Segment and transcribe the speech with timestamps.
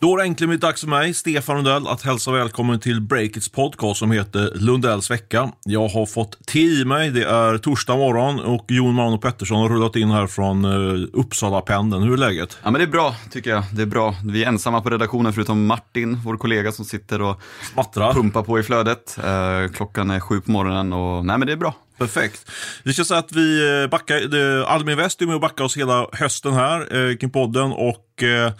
[0.00, 3.48] Då är det äntligen blivit dags för mig, Stefan Lundell, att hälsa välkommen till Breakits
[3.48, 5.52] podcast som heter Lundells vecka.
[5.64, 9.96] Jag har fått i mig, det är torsdag morgon och Jon Mauno Pettersson har rullat
[9.96, 12.02] in här från uh, Uppsala-pendeln.
[12.02, 12.58] Hur är läget?
[12.62, 13.64] Ja men det är bra, tycker jag.
[13.72, 14.14] Det är bra.
[14.24, 17.40] Vi är ensamma på redaktionen förutom Martin, vår kollega som sitter och
[17.72, 18.12] Smattrar.
[18.12, 19.18] pumpar på i flödet.
[19.18, 21.74] Uh, klockan är sju på morgonen och nej men det är bra.
[22.00, 22.50] Perfekt.
[22.82, 25.76] Vi ska säga att vi eh, backar, eh, Almin West är med och backar oss
[25.76, 28.52] hela hösten här eh, kring podden och eh,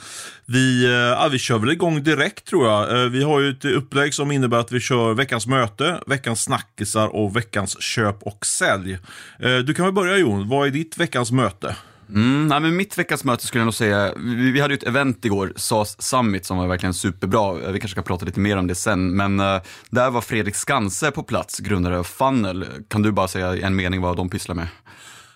[0.46, 3.02] vi, eh, ja, vi kör väl igång direkt tror jag.
[3.02, 7.06] Eh, vi har ju ett upplägg som innebär att vi kör veckans möte, veckans snackisar
[7.08, 8.98] och veckans köp och sälj.
[9.38, 11.76] Eh, du kan väl börja Jon, vad är ditt veckans möte?
[12.14, 14.86] Mm, nej, men mitt veckans möte skulle jag nog säga, vi, vi hade ju ett
[14.86, 17.52] event igår, SAS Summit, som var verkligen superbra.
[17.52, 19.60] Vi kanske ska prata lite mer om det sen, men uh,
[19.90, 22.66] där var Fredrik Skanse på plats, grundare av Funnel.
[22.88, 24.68] Kan du bara säga en mening vad de pysslar med?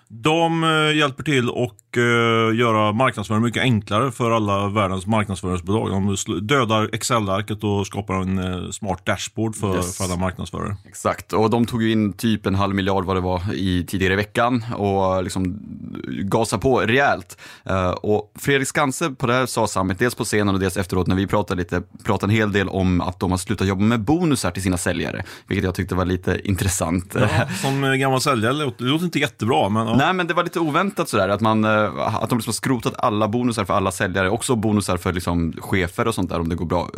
[0.08, 5.90] De uh, hjälper till och uh, göra marknadsföring mycket enklare för alla världens marknadsföringsbolag.
[5.90, 6.16] De
[6.46, 9.96] dödar Excel-arket och skapar en uh, smart dashboard för, yes.
[9.96, 10.76] för alla marknadsförare.
[10.84, 14.12] Exakt, och de tog ju in typ en halv miljard vad det var i tidigare
[14.12, 15.58] i veckan och liksom
[16.08, 17.38] gasade på rejält.
[18.02, 21.16] Och Fredrik Skanse på det här sa Summit, dels på scenen och dels efteråt när
[21.16, 24.50] vi pratade lite, pratade en hel del om att de har slutat jobba med bonusar
[24.50, 27.16] till sina säljare, vilket jag tyckte var lite intressant.
[27.18, 27.28] Ja,
[27.62, 29.68] som gammal säljare, det låter inte jättebra.
[29.68, 29.96] Men, ja.
[30.04, 33.28] Nej, men det var lite oväntat sådär, att man att de liksom har skrotat alla
[33.28, 36.66] bonusar för alla säljare, också bonusar för liksom chefer och sånt där om det går
[36.66, 36.90] bra.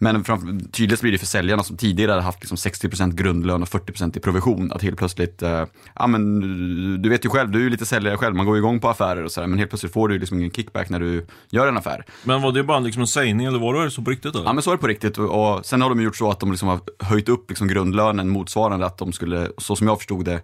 [0.00, 0.24] Men
[0.72, 4.20] tydligast blir det för säljarna som tidigare hade haft liksom 60% grundlön och 40% i
[4.20, 4.72] provision.
[4.72, 8.16] Att helt plötsligt, eh, ja men du vet ju själv, du är ju lite säljare
[8.16, 9.46] själv, man går igång på affärer och sådär.
[9.46, 12.04] Men helt plötsligt får du liksom ingen kickback när du gör en affär.
[12.24, 14.34] Men var det bara liksom en sägning eller var det så på riktigt?
[14.34, 14.44] Eller?
[14.44, 15.18] Ja men så är det på riktigt.
[15.18, 18.28] Och, och sen har de gjort så att de liksom har höjt upp liksom grundlönen
[18.28, 20.40] motsvarande att de skulle, så som jag förstod det,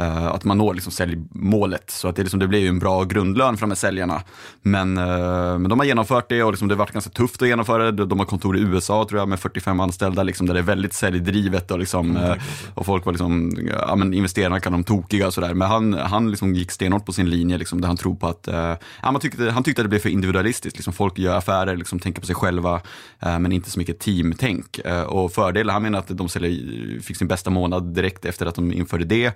[0.00, 1.90] uh, att man når liksom säljmålet.
[1.90, 4.22] Så att det, liksom, det blir ju en bra grundlön för de här säljarna.
[4.62, 7.48] Men, uh, men de har genomfört det och liksom, det har varit ganska tufft att
[7.48, 8.06] genomföra det.
[8.06, 10.92] De har kontor i USA tror jag med 45 anställda liksom, där det är väldigt
[10.92, 12.38] säljdrivet och, liksom, mm,
[12.74, 15.54] och folk var liksom, ja men investerarna kan de tokiga och sådär.
[15.54, 18.48] Men han, han liksom gick stenhårt på sin linje liksom, där han tror på att,
[19.02, 20.76] ja, man tyckte, han tyckte att det blev för individualistiskt.
[20.76, 22.80] Liksom, folk gör affärer, liksom, tänker på sig själva
[23.20, 24.80] men inte så mycket teamtänk.
[25.06, 28.72] Och fördelen, han menar att de säljer, fick sin bästa månad direkt efter att de
[28.72, 29.32] införde det.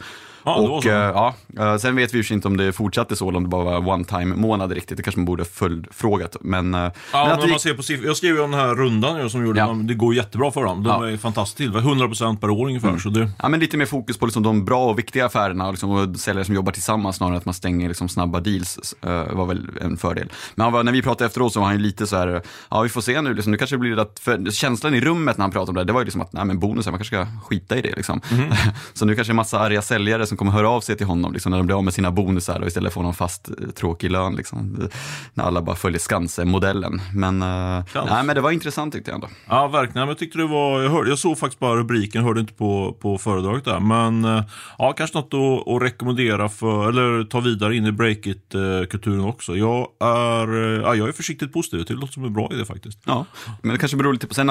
[0.59, 3.49] Ja, och, ja, sen vet vi ju inte om det fortsatte så, eller om det
[3.49, 4.97] bara var one time månad riktigt.
[4.97, 6.37] Det kanske man borde följdfrågat.
[6.41, 7.51] Men, ja, men vi...
[7.51, 8.07] man ser på siffror.
[8.07, 9.77] Jag skrev ju om den här rundan som gjorde, ja.
[9.83, 10.83] det går jättebra för dem.
[10.83, 11.11] De ja.
[11.11, 11.73] är fantastiskt till.
[11.73, 12.89] 100% per år ungefär.
[12.89, 13.01] Mm.
[13.01, 13.31] Så det...
[13.39, 16.17] Ja, men lite mer fokus på liksom de bra och viktiga affärerna och, liksom, och
[16.17, 18.95] säljare som jobbar tillsammans snarare än att man stänger liksom snabba deals.
[19.07, 20.33] Uh, var väl en fördel.
[20.55, 22.89] Men var, när vi pratade efteråt så var han ju lite så här, ja vi
[22.89, 25.51] får se nu, liksom, nu kanske det blir att, för känslan i rummet när han
[25.51, 27.77] pratade om det, det var ju liksom att, nej men bonusar, man kanske ska skita
[27.77, 28.21] i det liksom.
[28.31, 28.51] Mm.
[28.93, 31.33] så nu kanske det är massa arga säljare som kommer höra av sig till honom
[31.33, 34.11] liksom, när de blir av med sina bonusar och istället får någon fast eh, tråkig
[34.11, 34.35] lön.
[34.35, 34.89] Liksom,
[35.35, 37.01] när alla bara följer Skanse-modellen.
[37.15, 39.29] Men, uh, nej, men det var intressant tyckte jag ändå.
[39.49, 40.09] Ja, verkligen.
[40.09, 43.19] Jag, tyckte det var, jag, hörde, jag såg faktiskt bara rubriken, hörde inte på, på
[43.19, 43.81] föredraget där.
[43.81, 44.43] Men uh,
[44.79, 49.57] ja, kanske något att, att, rekommendera för, eller ta vidare in i breakit-kulturen också.
[49.57, 52.01] Jag är, uh, ja, jag är försiktigt positiv till det.
[52.01, 52.99] låter som en bra idé faktiskt.
[53.07, 53.27] Ja,
[53.63, 54.51] men det kanske beror lite på, sen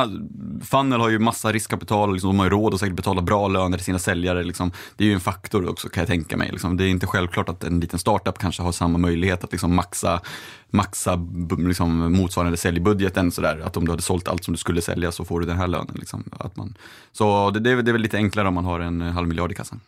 [0.63, 3.77] Funnel har ju massa riskkapital, liksom, de har ju råd att säkert betala bra löner
[3.77, 4.43] till sina säljare.
[4.43, 4.71] Liksom.
[4.97, 6.51] Det är ju en faktor också kan jag tänka mig.
[6.51, 6.77] Liksom.
[6.77, 10.21] Det är inte självklart att en liten startup kanske har samma möjlighet att liksom maxa,
[10.69, 11.19] maxa
[11.57, 13.31] liksom, motsvarande säljbudgeten.
[13.31, 13.61] Sådär.
[13.65, 15.67] Att om du hade sålt allt som du skulle sälja så får du den här
[15.67, 15.95] lönen.
[15.95, 16.23] Liksom.
[16.39, 16.77] Att man,
[17.11, 19.27] så det, det, är, det är väl lite enklare om man har en eh, halv
[19.27, 19.79] miljard i kassan.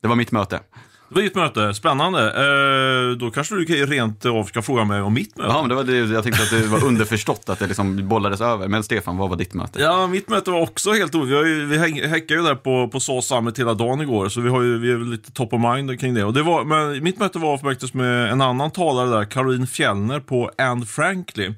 [0.00, 0.60] Det var mitt möte.
[1.08, 2.20] Det var ditt möte, spännande.
[2.20, 5.50] Eh, då kanske du rent av ska fråga mig om mitt möte.
[5.52, 8.40] Ja, men det var det, jag tänkte att det var underförstått att det liksom bollades
[8.40, 8.68] över.
[8.68, 9.80] Men Stefan, vad var ditt möte?
[9.80, 11.46] Ja, mitt möte var också helt otroligt.
[11.46, 11.78] Vi, vi
[12.08, 14.92] häckade ju där på, på SAS Summit hela dagen igår, så vi, har ju, vi
[14.92, 16.24] är lite top of mind kring det.
[16.24, 20.20] Och det var, men mitt möte var faktiskt med en annan talare där, Caroline Fjellner
[20.20, 21.54] på And Frankly.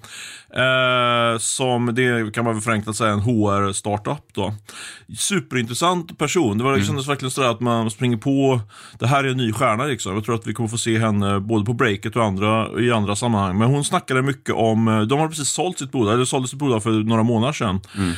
[0.57, 4.55] Eh, som, det kan man väl förenklat säga, en HR-startup då.
[5.19, 6.59] Superintressant person.
[6.59, 6.87] Det var, det mm.
[6.87, 8.61] kändes verkligen sådär att man springer på,
[8.99, 10.15] det här är en ny stjärna liksom.
[10.15, 13.17] Jag tror att vi kommer få se henne både på breaket och andra, i andra
[13.17, 13.59] sammanhang.
[13.59, 16.59] Men hon snackade mycket om, eh, de har precis sålt sitt bolag, eller sålde sitt
[16.59, 17.81] bolag för några månader sedan.
[17.97, 18.13] Mm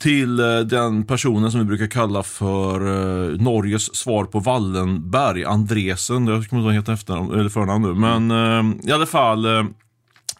[0.00, 6.26] till eh, den personen som vi brukar kalla för uh, Norges svar på Wallenberg, Andresen,
[6.26, 8.30] jag kommer inte ihåg efter, eller förnamn nu, men
[8.88, 9.46] i alla fall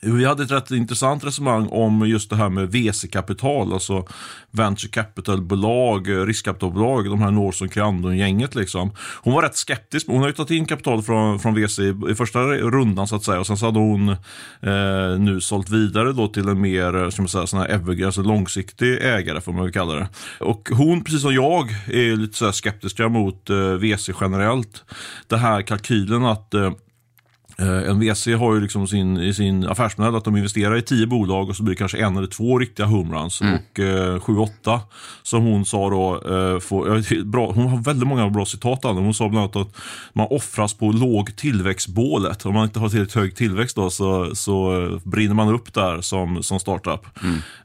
[0.00, 4.06] vi hade ett rätt intressant resonemang om just det här med VC-kapital, alltså
[4.50, 8.54] venture capital-bolag, riskkapitalbolag, de här Norson Creandon-gänget.
[8.54, 8.90] Liksom.
[9.22, 11.94] Hon var rätt skeptisk, men hon har ju tagit in kapital från, från VC i,
[12.10, 16.12] i första rundan så att säga och sen så hade hon eh, nu sålt vidare
[16.12, 19.52] då till en mer, eh, ska man säga, sån här evergreen, alltså långsiktig ägare får
[19.52, 20.08] man väl kalla det.
[20.40, 24.84] Och hon, precis som jag, är lite så skeptiska mot eh, VC generellt.
[25.26, 26.72] Den här kalkylen att Eh,
[27.62, 31.48] en VC har ju liksom sin, i sin affärsmodell att de investerar i tio bolag
[31.48, 33.40] och så blir det kanske en eller två riktiga homeruns.
[33.40, 34.80] Och eh, sju, åtta,
[35.22, 39.00] som hon sa då, eh, får, bra, hon har väldigt många bra citat henne.
[39.00, 39.76] Hon sa bland annat att
[40.12, 42.46] man offras på låg tillväxtbålet.
[42.46, 46.00] Om man inte har tillräckligt hög tillväxt då så, så eh, brinner man upp där
[46.00, 47.06] som, som startup.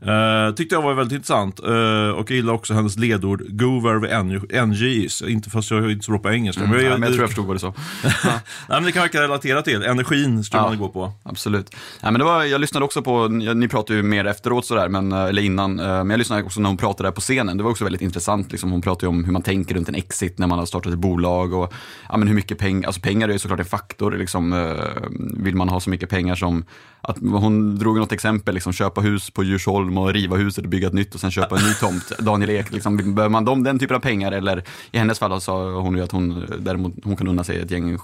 [0.01, 1.59] Eh, tyckte jag var väldigt intressant.
[1.59, 4.15] Eh, och jag gillar också hennes ledord, go where
[4.57, 5.21] energy is.
[5.21, 6.63] Inte fast jag är inte så bra på engelska.
[6.63, 7.73] Mm, jag, ja, men jag tror jag förstod vad du sa.
[8.03, 9.82] Nej, men det kan verka relatera till.
[9.83, 10.63] Energin ska Ja.
[10.67, 11.11] man gå på.
[11.23, 11.75] Absolut.
[12.01, 15.11] Ja, men det var, jag lyssnade också på, ni pratade ju mer efteråt sådär, men,
[15.11, 17.57] eh, eller innan, eh, men jag lyssnade också när hon pratade där på scenen.
[17.57, 18.51] Det var också väldigt intressant.
[18.51, 20.93] Liksom, hon pratade ju om hur man tänker runt en exit när man har startat
[20.93, 21.73] ett bolag och
[22.09, 24.11] ja, men hur mycket pengar, alltså pengar är ju såklart en faktor.
[24.11, 25.09] Liksom, eh,
[25.43, 26.65] vill man ha så mycket pengar som,
[27.07, 30.87] att hon drog något exempel, liksom, köpa hus på Djursholm och riva huset och bygga
[30.87, 32.11] ett nytt och sen köpa en ny tomt.
[32.19, 34.31] Daniel Ek, liksom, behöver man de, den typen av pengar?
[34.31, 37.71] Eller i hennes fall sa hon ju att hon däremot hon kan unna sig ett
[37.71, 37.97] gäng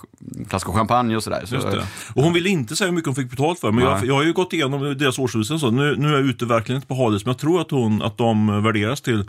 [0.49, 1.41] flaskor champagne och sådär.
[1.45, 1.85] Så, Just det.
[2.13, 4.23] Och hon ville inte säga hur mycket hon fick betalt för, men jag, jag har
[4.23, 5.29] ju gått igenom deras och
[5.59, 5.71] så.
[5.71, 8.17] Nu, nu är jag ute verkligen inte på halis, men jag tror att, hon, att
[8.17, 9.23] de värderas till,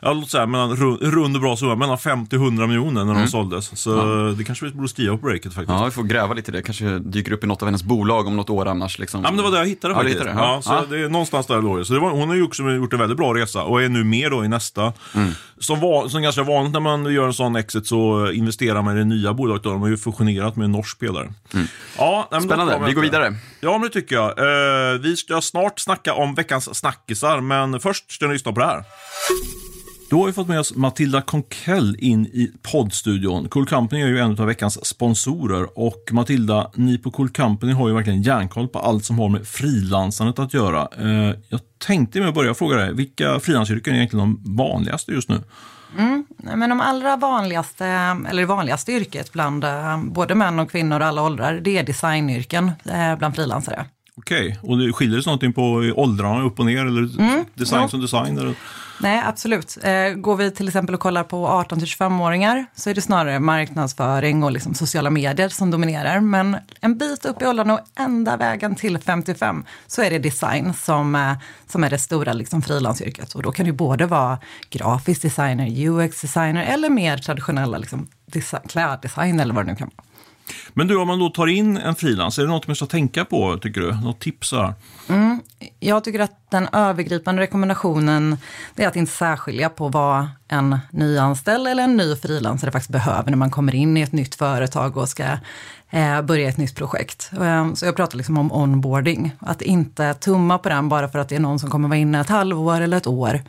[0.00, 3.14] ja, låt säga, mellan, ru- rund och bra summa, mellan 50 och 100 miljoner när
[3.14, 3.80] de såldes.
[3.80, 3.90] Så
[4.38, 5.70] det kanske vi borde skriva på breaket faktiskt.
[5.78, 6.62] Ja, vi får gräva lite i det.
[6.62, 8.98] Kanske dyker upp i något av hennes bolag om något år annars.
[8.98, 9.11] Liksom.
[9.18, 10.20] Ja, men det var där jag hittade Ja, du faktiskt.
[10.20, 10.54] hittade det, ja.
[10.54, 10.62] ja.
[10.62, 10.96] så Ja.
[10.96, 11.84] det är någonstans där låg det.
[11.84, 14.04] Så det var, hon har ju också gjort en väldigt bra resa och är nu
[14.04, 14.92] med då i nästa.
[15.14, 15.30] Mm.
[15.58, 18.98] Som, var, som ganska vanligt när man gör en sån exit så investerar man i
[18.98, 19.62] det nya bolaget.
[19.62, 19.70] Då.
[19.70, 21.32] De har ju fusionerat med en norsk spelare.
[21.98, 22.42] Ja, Mm.
[22.44, 23.34] Spännande, tar vi går vidare.
[23.60, 24.28] Ja, men det tycker jag.
[24.38, 28.66] Eh, vi ska snart snacka om veckans snackisar, men först ska ni lyssna på det
[28.66, 28.84] här.
[30.12, 33.48] Då har vi fått med oss Matilda Konkell in i poddstudion.
[33.48, 37.88] Cool Company är ju en av veckans sponsorer och Matilda, ni på Cool Company har
[37.88, 40.88] ju verkligen järnkoll på allt som har med frilansandet att göra.
[40.98, 45.28] Eh, jag tänkte med att börja fråga dig, vilka frilansyrken är egentligen de vanligaste just
[45.28, 45.40] nu?
[45.98, 47.86] Mm, Men de allra vanligaste,
[48.28, 51.82] eller det vanligaste yrket bland eh, både män och kvinnor och alla åldrar, det är
[51.82, 53.84] designyrken eh, bland frilansare.
[54.16, 57.02] Okej, och det skiljer det sig någonting på åldrarna upp och ner eller
[57.54, 57.88] design ja.
[57.88, 58.38] som design?
[58.38, 58.54] Eller?
[59.00, 59.78] Nej, absolut.
[59.82, 63.40] Eh, Går vi till exempel och kollar på 18 till 25-åringar så är det snarare
[63.40, 66.20] marknadsföring och liksom sociala medier som dominerar.
[66.20, 70.74] Men en bit upp i åldrarna och ända vägen till 55 så är det design
[70.74, 71.32] som, eh,
[71.66, 73.32] som är det stora liksom frilansyrket.
[73.34, 74.38] Och då kan ju både vara
[74.70, 80.06] grafisk designer, UX-designer eller mer traditionella liksom desi- kläddesign eller vad det nu kan vara.
[80.72, 83.24] Men du, om man då tar in en frilans, är det något man ska tänka
[83.24, 83.94] på, tycker du?
[83.94, 84.74] Något tips där?
[85.08, 85.40] Mm,
[85.80, 88.36] jag tycker att den övergripande rekommendationen
[88.76, 93.36] är att inte särskilja på vad en nyanställd eller en ny frilansare faktiskt behöver när
[93.36, 95.24] man kommer in i ett nytt företag och ska
[95.90, 97.30] eh, börja ett nytt projekt.
[97.40, 101.28] Ehm, så jag pratar liksom om onboarding, att inte tumma på den bara för att
[101.28, 103.40] det är någon som kommer vara inne ett halvår eller ett år.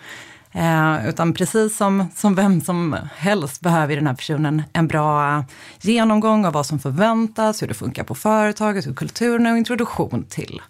[0.55, 5.45] Eh, utan precis som, som vem som helst behöver den här personen en bra
[5.81, 10.25] genomgång av vad som förväntas, hur det funkar på företaget, hur kulturen är och introduktion
[10.29, 10.61] till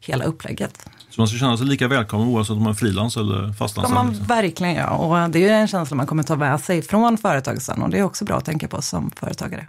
[0.00, 0.86] hela upplägget.
[1.10, 3.54] Så man ska känna sig lika välkommen oavsett om man är frilans eller Det man
[3.54, 4.08] fastanställd?
[4.08, 4.26] liksom.
[4.26, 4.90] verkligen göra.
[4.90, 7.90] Och det är ju en känsla man kommer ta med sig från företaget sen och
[7.90, 9.66] det är också bra att tänka på som företagare.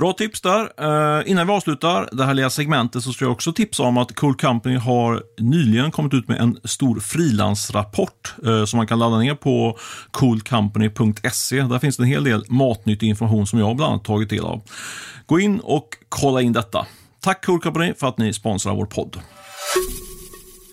[0.00, 0.72] Bra tips där.
[0.78, 4.14] Eh, innan vi avslutar det här lilla segmentet så ska jag också tipsa om att
[4.14, 9.18] Cool Company har nyligen kommit ut med en stor frilansrapport eh, som man kan ladda
[9.18, 9.78] ner på
[10.10, 11.62] coolcompany.se.
[11.62, 14.62] Där finns det en hel del matnyttig information som jag bland annat tagit del av.
[15.26, 16.86] Gå in och kolla in detta.
[17.20, 19.18] Tack Cool Company för att ni sponsrar vår podd.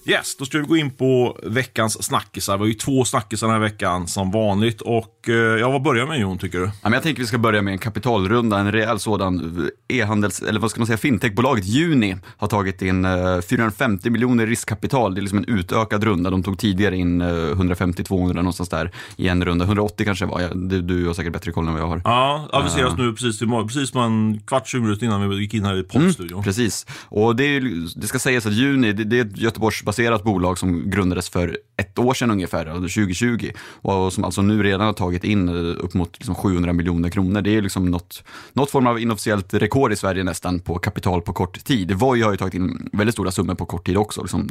[0.06, 2.58] Yes, då ska vi gå in på veckans snackisar.
[2.58, 4.82] Vi har ju två snackisar den här veckan som vanligt.
[4.82, 6.65] Och ja, vad börjar med Jon, tycker du?
[6.65, 9.69] Ja, men jag tänker vi ska börja med en kapitalrunda, en rejäl sådan.
[9.88, 14.48] E-handels, eller vad ska man säga, fintechbolaget Juni har tagit in eh, 450 miljoner i
[14.48, 15.15] riskkapital.
[15.15, 16.29] Det är liksom en utökad runda.
[16.29, 19.65] De tog tidigare in eh, 150-200 någonstans där i en runda.
[19.65, 20.69] 180 kanske var.
[20.69, 22.01] Du, du har säkert bättre koll än vad jag har.
[22.03, 25.84] Ja, aviseras nu precis, precis en kvart, 20 minuter innan vi gick in här i
[25.84, 26.43] poddstudion.
[26.43, 26.86] Precis.
[27.05, 27.62] Och det, är,
[28.00, 32.00] det ska sägas att Juni, det, det är ett Göteborgsbaserat bolag som grundades för ett
[32.00, 33.51] år sedan ungefär, alltså 2020.
[33.81, 35.54] Och som alltså nu redan har tagit in eh,
[35.86, 37.42] upp mot liksom 700 miljoner kronor.
[37.42, 41.34] Det är liksom något, något form av inofficiellt rekord i Sverige nästan på kapital på
[41.34, 41.92] kort tid.
[41.92, 44.22] Voi har ju tagit in väldigt stora summor på kort tid också.
[44.22, 44.48] Liksom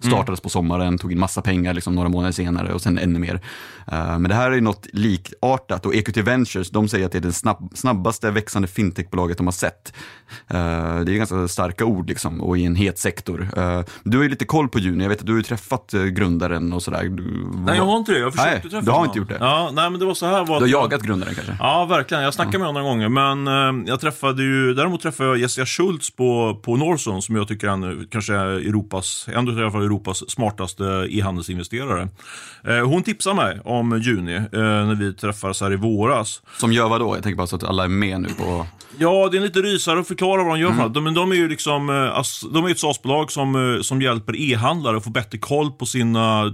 [0.00, 3.34] startades på sommaren, tog in massa pengar liksom några månader senare och sen ännu mer.
[3.92, 7.22] Eh, Men det här är något likartat och EQT Ventures, de säger att det är
[7.22, 9.92] det snabb, snabbaste växande fintechbolaget de har sett.
[10.48, 13.48] Eh, Det är ganska starka ord liksom och i en het sektor.
[14.04, 16.72] Du har ju lite koll på Juni, jag vet att du har ju träffat grundaren
[16.72, 17.08] och sådär.
[17.66, 18.18] Nej, jag har inte det.
[18.18, 19.06] Jag försökte Nej, träffa du har honom.
[19.10, 19.36] inte gjort det.
[19.40, 20.32] Ja, nej, men det var så här.
[20.32, 21.56] Var Du har jag- jagat grundaren kanske?
[21.60, 22.22] Ja, verkligen.
[22.22, 23.08] Jag snackade med honom några gånger.
[23.08, 23.48] Men
[23.84, 27.66] eh, jag träffade ju, däremot träffade jag Jessica Schultz på, på Norson som jag tycker
[27.66, 32.08] är kanske är Europas, en av Europas smartaste e-handelsinvesterare.
[32.68, 36.42] Eh, hon tipsade mig om Juni eh, när vi träffades här i våras.
[36.58, 37.16] Som gör vad då?
[37.16, 38.66] Jag tänker bara så att alla är med nu på...
[38.98, 40.94] Ja, det är lite rysare att förklara vad de gör för något.
[40.94, 44.36] De, men de är ju liksom, eh, de är ett SaaS-bolag som, eh, som hjälper
[44.40, 46.52] e-handlare att få bättre koll på sina...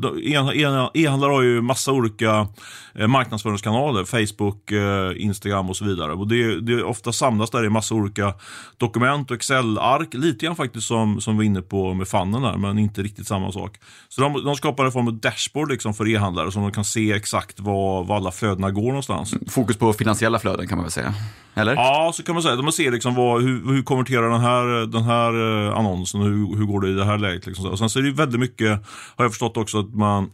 [0.95, 2.47] E-handlare har ju massa olika
[2.95, 3.07] eh,
[3.45, 6.13] marknadsföringskanaler, Facebook, eh, Instagram och så vidare.
[6.13, 8.35] Och det, det ofta samlas där i massa olika
[8.77, 12.57] dokument och Excel-ark, lite grann faktiskt som, som vi var inne på med fannen där,
[12.57, 13.79] men inte riktigt samma sak.
[14.09, 17.13] Så de, de skapar en form av dashboard liksom för e-handlare, så de kan se
[17.13, 19.35] exakt var, var alla flödena går någonstans.
[19.49, 21.15] Fokus på finansiella flöden kan man väl säga?
[21.55, 21.75] Eller?
[21.75, 22.57] Ja, så kan man säga.
[22.57, 26.57] De ser liksom vad, hur, hur konverterar den här, den här eh, annonsen och hur,
[26.57, 27.47] hur går det i det här läget.
[27.47, 27.67] Liksom.
[27.67, 28.71] Och sen så är det väldigt mycket,
[29.17, 30.31] har jag förstått också, att man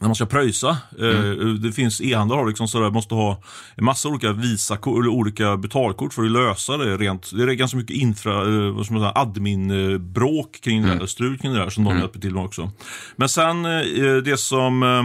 [0.00, 0.68] när man ska pröjsa,
[1.00, 3.42] eh, det finns e-handlare har liksom sådär, måste ha
[3.74, 7.30] en massa olika visakort, eller olika betalkort för att lösa det rent.
[7.36, 11.38] Det är ganska mycket infra, eh, vad ska man säga, admin-bråk kring det där, strul
[11.38, 12.70] kring det där som de hjälper till med också.
[13.16, 15.04] Men sen eh, det som eh,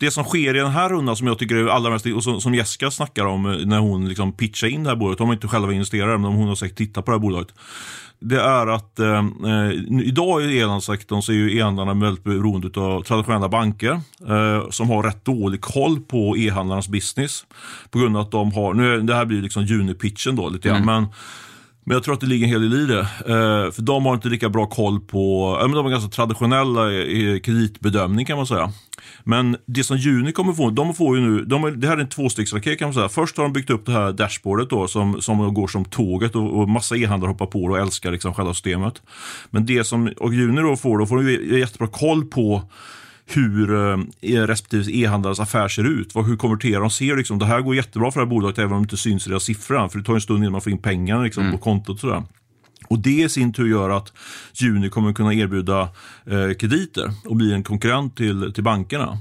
[0.00, 2.40] det som sker i den här rundan som jag tycker är allra mest, och som,
[2.40, 5.34] som Jessica snackar om eh, när hon liksom pitchar in det här bolaget, de har
[5.34, 7.54] inte själva investerat men hon har säkert tittat på det här bolaget.
[8.18, 9.70] Det är att eh, eh,
[10.02, 15.02] idag i e-handelssektorn så är ju e-handlarna väldigt beroende av traditionella banker eh, som har
[15.02, 17.44] rätt dålig koll på e-handlarnas business.
[17.90, 20.84] På grund av att de har, nu det här blir liksom juni-pitchen då lite grann,
[20.84, 21.06] men
[21.90, 23.00] men jag tror att det ligger en hel del i det.
[23.00, 26.80] Eh, för de har inte lika bra koll på, eh, men de har ganska traditionella
[27.40, 28.72] kreditbedömning kan man säga.
[29.24, 32.08] Men det som Juni kommer få, de får ju nu, de, det här är en
[32.08, 33.08] tvåstegsraket kan man säga.
[33.08, 36.60] Först har de byggt upp det här dashboardet då som, som går som tåget och,
[36.60, 39.02] och massa e-handlare hoppar på och älskar liksom själva systemet.
[39.50, 42.62] Men det som och Juni då får, då får de jättebra koll på
[43.36, 46.14] hur eh, respektive e-handlares affär ser ut.
[46.14, 46.90] Vad, hur konverterar de?
[46.90, 49.26] Ser liksom, det här går jättebra för det här bolaget även om det inte syns
[49.26, 49.88] i deras siffror.
[49.88, 51.94] För det tar en stund innan man får in pengarna liksom, på kontot.
[51.94, 52.22] och Sådär.
[52.88, 54.12] Och det i sin tur gör att
[54.54, 55.88] Juni kommer kunna erbjuda
[56.26, 59.18] eh, krediter och bli en konkurrent till, till bankerna.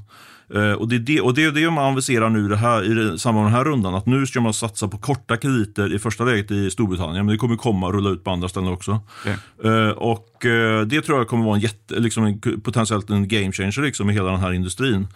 [0.56, 3.20] Eh, och, det är det, och det är det man aviserar nu det här, i
[3.20, 3.96] samband med den här rundan.
[3.96, 7.25] Att nu ska man satsa på korta krediter i första läget i Storbritannien.
[7.25, 9.00] Men det kommer komma och rulla ut på andra ställen också.
[9.22, 9.38] Okej.
[9.63, 13.51] Eh, och eh, det tror jag kommer vara en jätte, liksom en, potentiellt en game
[13.51, 15.08] changer liksom, i hela den här industrin.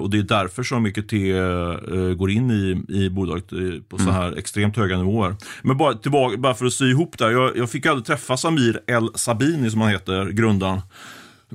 [0.00, 3.48] Och det är därför så mycket T eh, går in i, i bolaget
[3.88, 5.36] på så här extremt höga nivåer.
[5.62, 7.32] Men bara, tillbaka, bara för att sy ihop det.
[7.32, 10.80] Jag, jag fick aldrig träffa Samir El Sabini som han heter, grundaren.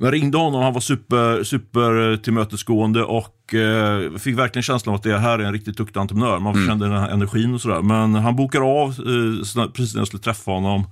[0.02, 5.02] Jag ringde honom, han var super, super tillmötesgående och eh, fick verkligen känslan av att
[5.02, 6.38] det här är en riktigt duktig entreprenör.
[6.38, 7.82] Man kände den här energin och sådär.
[7.82, 10.86] Men han bokade av eh, precis när jag skulle träffa honom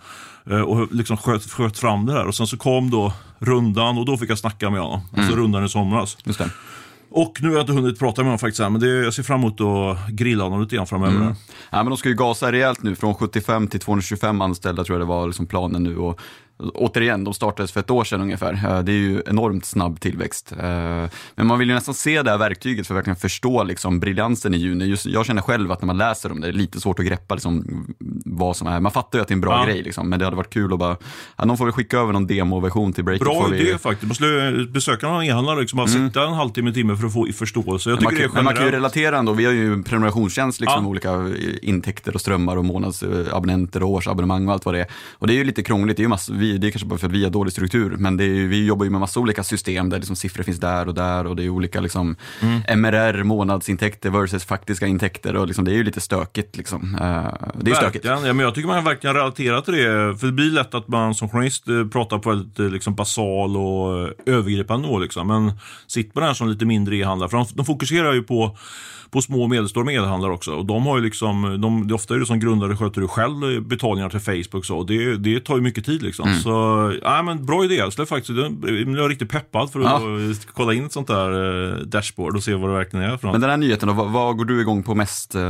[0.51, 2.27] eh, och liksom sköt, sköt fram det här.
[2.27, 5.01] Och sen så kom då rundan och då fick jag snacka med honom.
[5.17, 6.17] Alltså rundan i somras.
[7.11, 9.23] Och nu har jag inte hunnit prata med honom faktiskt än, men det, jag ser
[9.23, 11.21] fram emot att grilla honom lite grann framöver.
[11.21, 11.35] där.
[11.71, 15.07] Ja, men de ska ju gasa rejält nu, från 75 till 225 anställda tror jag
[15.07, 15.97] det var liksom planen nu.
[15.97, 16.21] Och,
[16.75, 18.53] återigen, de startades för ett år sedan ungefär.
[18.53, 20.53] Eh, Det är ju enormt snabb tillväxt.
[20.53, 20.59] Eh,
[21.35, 24.55] Men man vill ju nästan se det här verktyget för att verkligen förstå liksom briljansen
[24.55, 24.85] i Juni.
[24.85, 27.07] Just, jag känner själv att när man läser om det, det är lite svårt att
[27.07, 27.85] greppa liksom
[28.25, 28.81] vad som är.
[28.81, 29.65] Man fattar ju att det är en bra Ja.
[29.73, 30.97] grej, liksom, men det hade varit kul att bara,
[31.37, 33.23] ja, någon får väl skicka över någon demoversion till Breakit.
[33.25, 34.07] Bra får vi- idé faktiskt.
[34.09, 37.91] Man skulle besöka någon e-handlare, liksom, bara sitta en halvtimme, timme för att få förståelse.
[37.91, 38.75] Jag man, det är men man kan ju generellt.
[38.97, 40.81] relatera ändå, vi har ju en prenumerationstjänst liksom, Ja.
[40.81, 44.87] med olika eh, intäkter och strömmar och månadsabonnenter och årsabonnemang och allt vad det är.
[45.13, 46.99] Och det är ju lite krångligt, det är, ju massa, vi, det är kanske bara
[46.99, 49.91] för att vi har dålig struktur, men är, vi jobbar ju med massa olika system
[49.91, 52.81] där liksom siffror finns där och där och det är olika liksom, Mm.
[52.81, 56.57] MRR, månadsintäkter versus faktiska intäkter och liksom, det är ju lite stökigt.
[56.57, 56.95] Liksom.
[56.95, 58.05] Eh, det är stökigt.
[58.05, 58.27] Verkligen.
[58.27, 60.19] Ja, men jag tycker man verkligen relaterar till det.
[60.19, 63.57] För det blir lätt att man som journalist eh, pratar på väldigt eh, liksom, basal
[63.57, 64.99] och övergripande nivå.
[64.99, 65.27] Liksom.
[65.27, 65.53] Men
[65.87, 68.57] sitter man här som lite mindre e-handlare, för de, de fokuserar ju på
[69.11, 70.53] på små och medelstora e-handlare också.
[70.53, 73.63] Och de har ju liksom, de, det ofta är det som grundare sköter du själv
[73.63, 74.77] betalningar till Facebook så.
[74.79, 76.29] Och Det, det tar ju mycket tid liksom.
[76.29, 76.41] Mm.
[76.41, 76.51] Så,
[77.03, 77.75] ja men bra idé.
[77.75, 80.01] Jag, skulle faktiskt, jag är riktigt peppad för att Ja.
[80.55, 81.31] kolla in ett sånt där
[81.71, 83.33] eh, dashboard och se vad det verkligen är för något.
[83.35, 85.41] Men den här nyheten då, vad, vad går du igång på mest eh,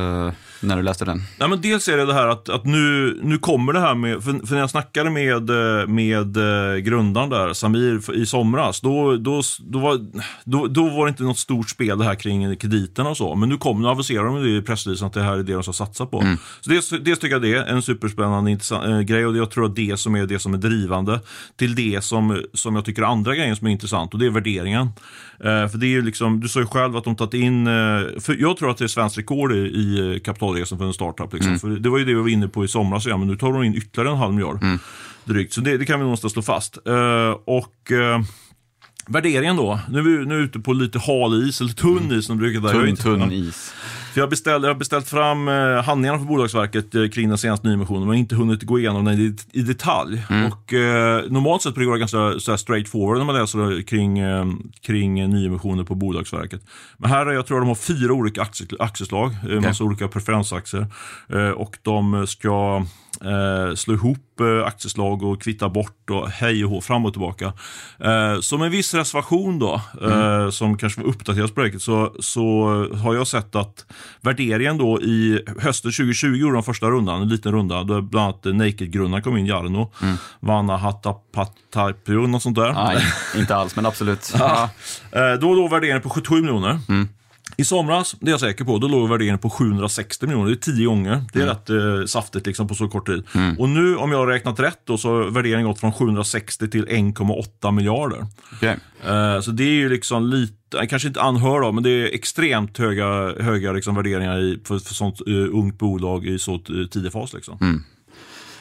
[0.61, 1.23] när du läste den?
[1.41, 4.25] Nej, men dels är det det här att, att nu, nu kommer det här med,
[4.25, 9.17] för, för när jag snackade med, eh, med eh, grundaren där, Samir, i somras, då,
[9.17, 9.99] då, då, var,
[10.45, 13.35] då, då var det inte något stort spel det här kring krediterna och så.
[13.35, 15.63] Men nu kommer, nu aviserar de det i pressreleasen att det här är det de
[15.63, 16.37] ska satsa på.
[16.61, 19.67] Så dels, dels tycker jag det är en superspännande intressant, eh, grej och jag tror
[19.67, 21.21] att det som är det som är drivande
[21.57, 24.31] till det som, som jag tycker är andra grejen som är intressant och det är
[24.31, 24.87] värderingen.
[25.41, 27.73] Eh, för det är ju liksom, du sa ju själv att de tagit in, eh,
[28.21, 31.33] för jag tror att det är svenskt rekord i, i kapitalresan för en startup.
[31.33, 31.59] Liksom.
[31.59, 33.53] För det var ju det vi var inne på i somras, ja, men nu tar
[33.53, 34.65] de in ytterligare en halv miljard
[35.29, 35.53] drygt.
[35.53, 36.79] Så det, det kan vi någonstans slå fast.
[36.87, 38.21] Eh, och eh,
[39.11, 42.13] Värderingen då, nu är vi nu är vi ute på lite hal is, eller tunn
[42.13, 43.75] is som brukar Tunn, tunn is.
[44.13, 47.39] För jag, har beställt, jag har beställt fram eh, handlingarna från Bolagsverket eh, kring den
[47.39, 50.23] senaste nyemissionen, men inte hunnit gå igenom den i, i detalj.
[50.53, 54.19] Och, eh, normalt sett brukar det vara ganska straight forward när man läser det kring,
[54.19, 54.47] eh,
[54.81, 56.61] kring eh, nyemissioner på Bolagsverket.
[56.97, 60.87] Men här är jag tror de har fyra olika aktie, aktieslag, eh, massa olika preferensaktier.
[61.29, 62.85] Eh, och de ska
[63.25, 67.45] eh, slå ihop eh, aktieslag och kvitta bort och hej och hå, fram och tillbaka.
[67.99, 73.15] Eh, med en viss reservation då, eh, som kanske var uppdaterat på så, så har
[73.15, 73.87] jag sett att
[74.21, 78.45] värderingen då i hösten 2020 gjorde de första rundan, en liten runda, då bland annat
[78.45, 79.93] Naked-grundaren kom in, Jarno,
[80.41, 82.73] Vanna Hattapataipion och något sånt där.
[82.73, 83.05] Nej,
[83.37, 84.35] inte alls, men absolut.
[84.39, 84.71] Ja.
[85.13, 86.79] Eh, då låg värderingen på 77 miljoner.
[87.61, 90.47] I somras, det är jag säker på, då låg värderingen på 760 miljoner.
[90.47, 91.25] Det är tio gånger.
[91.33, 93.25] Det är rätt eh, saftigt liksom på så kort tid.
[93.59, 96.87] Och nu, om jag har räknat rätt, då, så har värderingen gått från 760 till
[96.87, 98.27] 1,8 miljarder.
[98.53, 98.77] Okej.
[99.07, 102.79] Eh, så det är ju liksom lite, kanske inte anhör då, men det är extremt
[102.79, 107.13] höga, höga liksom värderingar i, för, för sånt eh, ungt bolag i så eh, tidig
[107.13, 107.33] fas.
[107.33, 107.59] Liksom.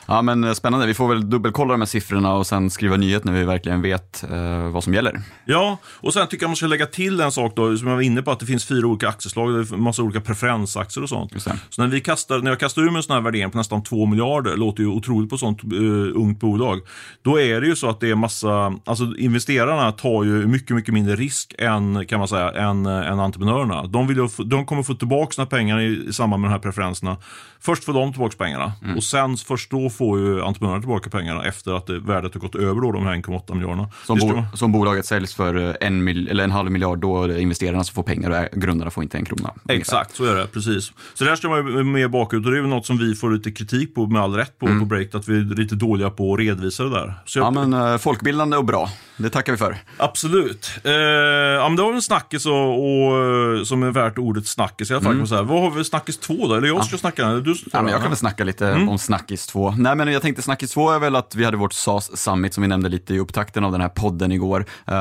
[0.08, 0.86] Ja, men eh, spännande.
[0.88, 4.24] Vi får väl dubbelkolla de här siffrorna och sen skriva nyhet när vi verkligen vet
[4.32, 5.22] eh, vad som gäller.
[5.46, 8.02] Ja, och sen tycker jag man ska lägga till en sak då, som jag var
[8.02, 11.32] inne på, att det finns fyra olika aktieslag, massa olika preferensaktier och sånt.
[11.70, 13.84] Så när, vi kastar, när jag kastar ur mig en sån här värdering på nästan
[13.84, 16.80] 2 miljarder, låter ju otroligt på ett sånt uh, ungt bolag,
[17.22, 20.94] då är det ju så att det är massa, alltså investerarna tar ju mycket, mycket
[20.94, 23.88] mindre risk än, kan man säga, än, eh, än entreprenörerna.
[23.88, 26.60] De, vill få- de kommer få tillbaka sina pengar i, i samband med de här
[26.60, 27.18] preferenserna.
[27.60, 28.98] Först får de tillbaka pengarna Mm.
[28.98, 32.56] och sen först då får ju entreprenörerna tillbaka pengarna efter att det, värdet har gått
[32.56, 33.90] över då, de här 1,8 miljarderna.
[34.06, 37.24] Som, Det bo, som bolaget säljs för eh, en, mil, eller en halv miljard, då
[37.24, 39.54] är det investerarna som får pengar och grundarna får inte en krona.
[39.70, 40.48] Exakt, så är det.
[40.48, 40.92] Precis.
[41.14, 43.32] Så där ska man ju med bakut och det är väl något som vi får
[43.32, 46.34] lite kritik på med all rätt på, på Break, att vi är lite dåliga på
[46.34, 47.14] att redovisa det där.
[47.26, 48.90] Så jag, Ja, men eh, folkbildande och bra.
[49.18, 49.78] Det tackar vi för.
[49.98, 50.72] Absolut.
[50.84, 53.18] Eh, ja, men det var en snackis och, och,
[53.58, 55.12] eh, som är värt ordet snackis i alla fall.
[55.12, 55.42] kan man säga.
[55.44, 56.56] Vad har vi snackis två då?
[56.56, 57.26] Eller jag ska snacka?
[57.28, 58.90] Eller du Ja, men jag kan väl snacka lite Mm.
[58.90, 59.72] om Snackis 2.
[59.88, 62.62] Nej, men jag tänkte Snackis 2 är väl att vi hade vårt SAS Summit som
[62.62, 64.66] vi nämnde lite i upptakten av den här podden igår.
[64.92, 64.96] Uh,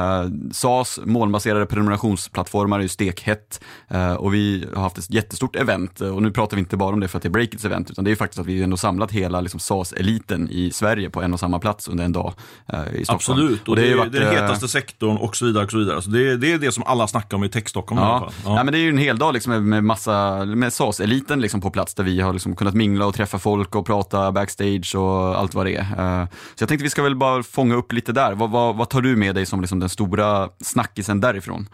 [0.52, 3.60] SAS molnbaserade prenumerationsplattformar är ju stekhett
[3.94, 7.00] uh, och vi har haft ett jättestort event och nu pratar vi inte bara om
[7.00, 8.76] det för att det är Breakits event utan det är ju faktiskt att vi ändå
[8.76, 12.32] samlat hela liksom, SAS-eliten i Sverige på en och samma plats under en dag
[12.72, 13.40] uh, i Stockholm.
[13.40, 15.64] Absolut, och det, har ju är varit, det den eh, hetaste sektorn och så vidare.
[15.64, 16.02] Och så vidare.
[16.02, 18.20] Så det, är- det är det som alla snackar om i Tech-Stockholm i alla Ja.
[18.20, 18.32] fall.
[18.56, 18.64] Ja.
[18.64, 21.70] men det är ju en hel dag liksom med, med massa, med SAS-eliten liksom på
[21.70, 25.54] plats där vi har liksom kunnat mingla och träffa folk och prata backstage och allt
[25.54, 26.20] vad det är.
[26.22, 28.34] Eh, Så jag tänkte vi ska väl bara fånga upp lite där.
[28.34, 31.68] Vad, vad, vad tar du med dig som liksom den stora snackisen därifrån?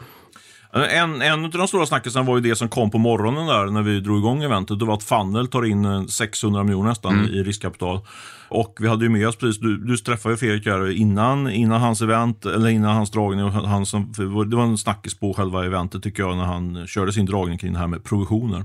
[0.75, 3.83] En, en av de stora snackisarna var ju det som kom på morgonen där när
[3.83, 4.79] vi drog igång eventet.
[4.79, 8.01] Det var att Funnel tar in eh, 600 miljoner nästan i riskkapital.
[8.49, 11.81] Och vi hade ju med oss precis, du, du träffade ju Fredrik här innan, innan
[11.81, 13.45] hans event, eller innan hans dragning.
[13.45, 14.13] Och han som,
[14.51, 17.73] det var en snackis på själva eventet tycker jag när han körde sin dragning kring
[17.73, 18.65] det här med provisioner.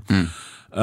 [0.76, 0.82] Eh,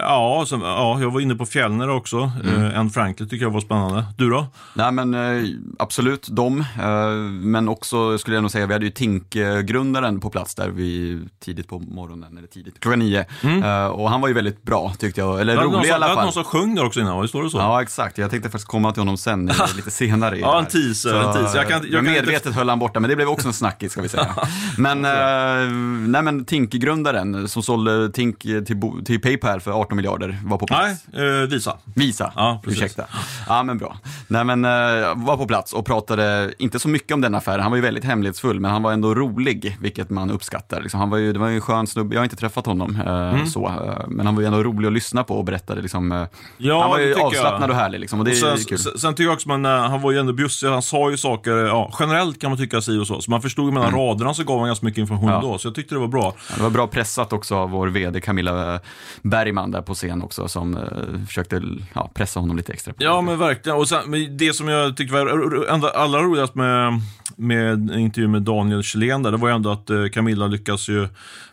[0.00, 2.16] ja, så, ja, jag var inne på Fjällner också.
[2.44, 4.04] Uh, Anne Franklin tycker jag var spännande.
[4.18, 4.46] Du då?
[4.74, 5.44] Nej men eh,
[5.78, 10.54] absolut de, eh, men också skulle jag nog säga, vi hade ju Tink-grundaren på plats
[10.54, 13.24] där vi tidigt på morgonen, eller tidigt, klockan nio.
[13.64, 15.98] Eh, Och han var ju väldigt bra tyckte jag, eller Det rolig i som- alla
[16.06, 16.24] det hade fall.
[16.24, 17.58] någon som sjöng där också innan, visst var det så?
[17.58, 18.18] Ja, exakt.
[18.18, 20.36] Jag tänkte faktiskt komma till honom sen, eh, lite senare.
[20.36, 21.58] i Ja, det en teaser, en teaser.
[21.58, 23.92] Jag kan- jag kan inte- medvetet höll han borta, men det blev också en snackis
[23.92, 24.34] ska vi säga.
[24.78, 25.70] men, eh,
[26.08, 30.66] nej men Tink-grundaren som sålde Tink till, bo- till Paypal för 18 miljarder var på
[30.66, 31.04] plats.
[31.12, 31.76] Nej, eh, Visa.
[31.94, 32.78] Visa, Ja, precis.
[32.82, 33.04] ursäkta.
[33.48, 33.96] Ja, men bra.
[34.28, 34.70] Nej, men eh,
[35.16, 38.04] var på plats och pratade, inte så mycket om den affären, han var ju väldigt
[38.04, 40.82] hemlighetsfull, men han var ändå rolig, vilket man uppskattar.
[40.82, 42.96] Liksom, han var ju, det var ju en skön snubbe, jag har inte träffat honom,
[43.06, 43.46] eh, Mm.
[43.46, 46.24] så, eh, men han var ju ändå rolig att lyssna på och berättade liksom, eh,
[46.58, 47.26] Ja, han var ju tycker jag.
[47.26, 48.78] avslappnad och härlig liksom, och det Och är sen, kul.
[48.78, 49.56] sen, sen tycker jag också, eh,
[49.90, 52.98] han var ju ändå bjussig, han sa ju saker, ja, generellt kan man tycka si
[52.98, 53.20] och så.
[53.20, 55.40] Så man förstod mellan raderna så gav han ganska mycket information Mm.
[55.44, 55.48] Ja.
[55.52, 56.34] då, så jag tyckte det var bra.
[56.48, 58.80] Ja, Det var bra pressat också av vår vd Camilla
[59.22, 61.62] Bergman där på scen också som eh, försökte
[61.94, 62.94] ja, pressa honom lite extra.
[62.98, 66.92] Ja men verkligen, och sen, det som jag tyckte var allra roligast med,
[67.36, 71.08] med intervjun med Daniel Kjellén där, det var ju ändå att eh, Camilla lyckas ju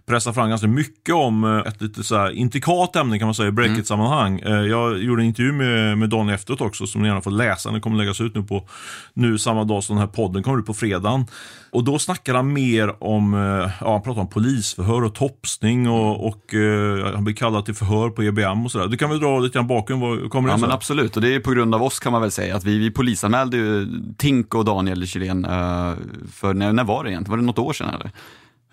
[0.06, 3.48] pressa fram ganska mycket om eh, ett lite så här intrikat ämne kan man säga
[3.50, 4.40] i breakit-sammanhang.
[4.40, 7.72] Eh, Jag gjorde en intervju med, med Daniel efteråt också som ni gärna får läsa,
[7.72, 8.68] den kommer läggas ut nu på
[9.14, 11.26] nu samma dag som den här podden kommer ut på fredagen.
[11.72, 16.28] Och då snackar han mer om, eh, ja han pratar om polisförhör och topsning och,
[16.28, 18.88] och eh, han blir kallad till förhör på EBM och sådär.
[18.88, 21.36] Du kan väl dra lite grann bakgrund, vad kommer det Ja men absolut, och det
[21.36, 23.88] är på grund av oss kan man väl säga att vi, vi polisanmälde ju
[24.18, 25.94] Tink och Daniel Kjellén uh,
[26.34, 27.32] för, när, när var det egentligen?
[27.32, 28.12] Var det något år sedan eller?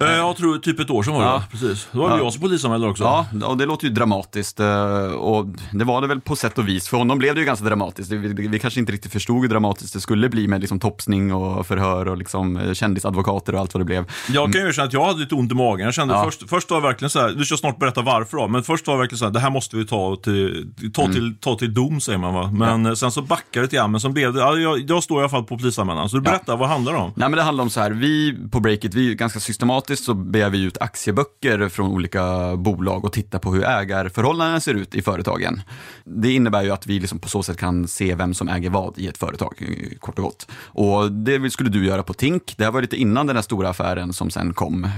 [0.01, 1.43] Eh, Jag tror typ ett år sedan var det, Ja.
[1.51, 1.89] precis.
[1.93, 2.23] Då var det Ja.
[2.23, 3.05] jag som polisanmälde också.
[3.05, 4.61] Ja, och det låter ju dramatiskt.
[4.61, 4.67] eh,
[5.05, 6.89] Och det var det väl på sätt och vis.
[6.89, 8.11] För honom blev det ju ganska dramatiskt.
[8.13, 11.67] Vi, vi kanske inte riktigt förstod hur dramatiskt det skulle bli med liksom topsning och
[11.67, 14.05] förhör och liksom eh, kändisadvokater och allt vad det blev.
[14.29, 15.85] Jag kan ju erkänna att jag hade lite ont i magen.
[15.85, 16.25] Jag kände Ja.
[16.25, 18.87] först, först var jag verkligen så här, du ska snart berätta varför då, men först
[18.87, 21.15] var jag verkligen så här, det här måste vi ta till, ta Mm.
[21.15, 22.51] till, ta till dom säger man va.
[22.53, 25.19] Men eh, sen så backade det igen, men så blev det, ja, jag, jag står
[25.19, 26.09] i alla fall på polisanmälan.
[26.09, 27.13] Så du berätta, vad handlar det om?
[27.17, 29.41] Nej men det handlar om så här, vi på Breakit, vi ganska
[29.89, 34.75] systematiskt så begär vi ut aktieböcker från olika bolag och tittar på hur ägarförhållandena ser
[34.75, 35.63] ut i företagen.
[36.05, 38.99] Det innebär ju att vi liksom på så sätt kan se vem som äger vad
[38.99, 40.47] i ett företag, eh, kort och gott.
[40.75, 42.55] Och det skulle du göra på Tink.
[42.57, 44.85] Det här var lite innan den här stora affären som sen kom.
[44.85, 44.91] Eh,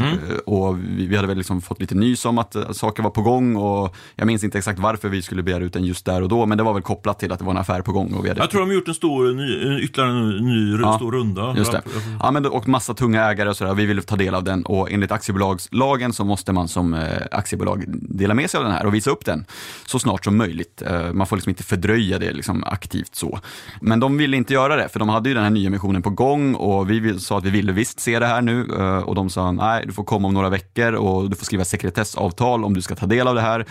[0.47, 3.57] Och vi, hade väl liksom fått lite nys om att eh, saker var på gång
[3.57, 6.47] och jag minns inte exakt varför vi skulle begära ut den just där och då,
[6.47, 8.15] men det var väl kopplat till att det var en affär på gång.
[8.15, 10.97] Och vi hade Jag tror de har gjort en stor, ny, ytterligare en ny, Ja,
[10.97, 11.55] stor runda.
[11.57, 11.83] Just det.
[12.21, 13.75] Ja, men, och massa tunga ägare och sådär.
[13.75, 17.85] Vi ville ta del av den och enligt aktiebolagslagen så måste man som eh, aktiebolag
[17.89, 19.45] dela med sig av den här och visa upp den
[19.87, 20.83] så snart som möjligt.
[20.83, 23.39] Eh, man får liksom inte fördröja det liksom aktivt så.
[23.81, 26.11] Men de ville inte göra det för de hade ju den här nya missionen på
[26.11, 29.31] gång och vi sa att vi ville visst se det här nu eh, och de
[29.31, 32.83] sa nej, du får komma om några veckor och du får skriva sekretessavtal om du
[32.83, 33.67] ska ta del av det här.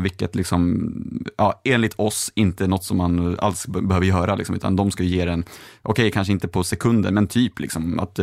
[0.00, 0.92] Vilket liksom,
[1.36, 5.16] ja, enligt oss inte något som man alls behöver göra liksom, utan de ska ju
[5.16, 5.44] ge den,
[5.82, 8.18] okej kanske inte på sekunden men typ liksom att,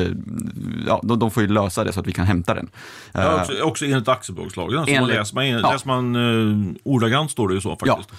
[0.88, 2.70] ja, de, de får ju lösa det så att vi kan hämta den.
[3.12, 4.86] Ja, Eh, också, också enligt aktiebolagslagen.
[4.86, 5.72] Så man Enligt- läser man, ja.
[5.72, 7.96] läser man uh, ordagrant står det ju så Ja.
[7.96, 8.12] faktiskt.
[8.12, 8.16] Eh,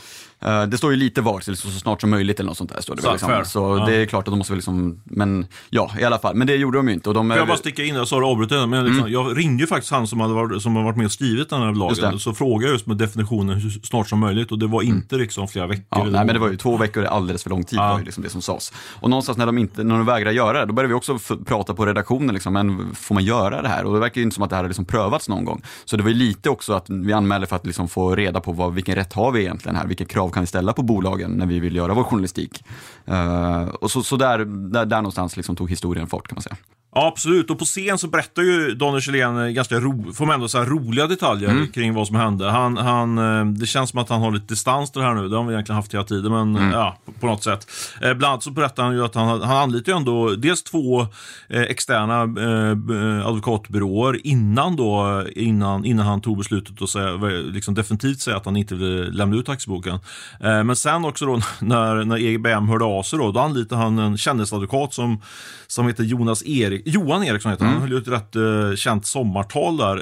[0.70, 2.80] Det står ju lite till så snart som möjligt eller något sånt där.
[2.80, 3.44] Står det Så, väl, liksom.
[3.44, 3.86] så Ja.
[3.86, 6.34] det är klart att de måste väl liksom, men ja i alla fall.
[6.34, 7.08] Men det gjorde de ju inte.
[7.08, 9.62] Och de, Får jag bara sticka in, jag sa det avbrutet, men liksom, jag ringde
[9.62, 11.78] ju faktiskt han som, hade varit, som varit med och skrivit den här Mm.
[11.78, 12.12] Lagen.
[12.14, 12.18] det.
[12.18, 15.48] Så frågade jag just med definitionen hur snart som möjligt och det var inte liksom
[15.48, 15.84] flera veckor.
[15.90, 17.92] Ja, nej, men det var ju två veckor är alldeles för lång tid Ja.
[17.92, 18.72] var ju liksom det som sades.
[19.00, 21.74] Och någonstans när de, inte, när de vägrar göra det, då började vi också prata
[21.74, 23.84] på redaktionen, liksom, men får man göra det här?
[23.84, 25.62] Och det verkar ju inte som att det här har liksom prövats någon gång.
[25.84, 28.52] Så det var ju lite också att vi anmälde för att liksom få reda på
[28.52, 29.86] vad, vilken rätt har vi egentligen här?
[29.86, 32.64] Vilka krav kan vi ställa på bolagen när vi vill göra vår journalistik?
[33.06, 36.56] Eh, och så, så där, där, där någonstans liksom tog historien fart kan man säga.
[36.94, 37.50] Ja, absolut.
[37.50, 40.64] Och på scen så berättar ju Daniel Kjellén eh, ganska ro, får man ändå här
[40.66, 41.68] roliga detaljer Mm.
[41.68, 42.50] kring vad som hände.
[42.50, 45.28] Han, han, eh, det känns som att han har lite distans till det här nu.
[45.28, 46.70] Det har vi egentligen haft hela tiden, men Mm.
[46.70, 47.66] ja, på, på något sätt.
[48.02, 51.00] Eh, bland annat så berättar han ju att han, han anlitar ju ändå dels två
[51.48, 57.16] eh, externa eh, advokatbyråer innan då, innan, innan han tog beslutet att säga,
[57.52, 59.94] liksom definitivt säga att han inte ville lämna ut aktieboken.
[60.40, 63.98] Eh, men sen också då när, när EBM hörde av sig då, då anlitade han
[63.98, 65.20] en kändisadvokat som,
[65.66, 67.74] som heter Jonas Erik, Johan Eriksson heter han.
[67.74, 69.96] Han höll ju ett rätt eh, känt sommartal där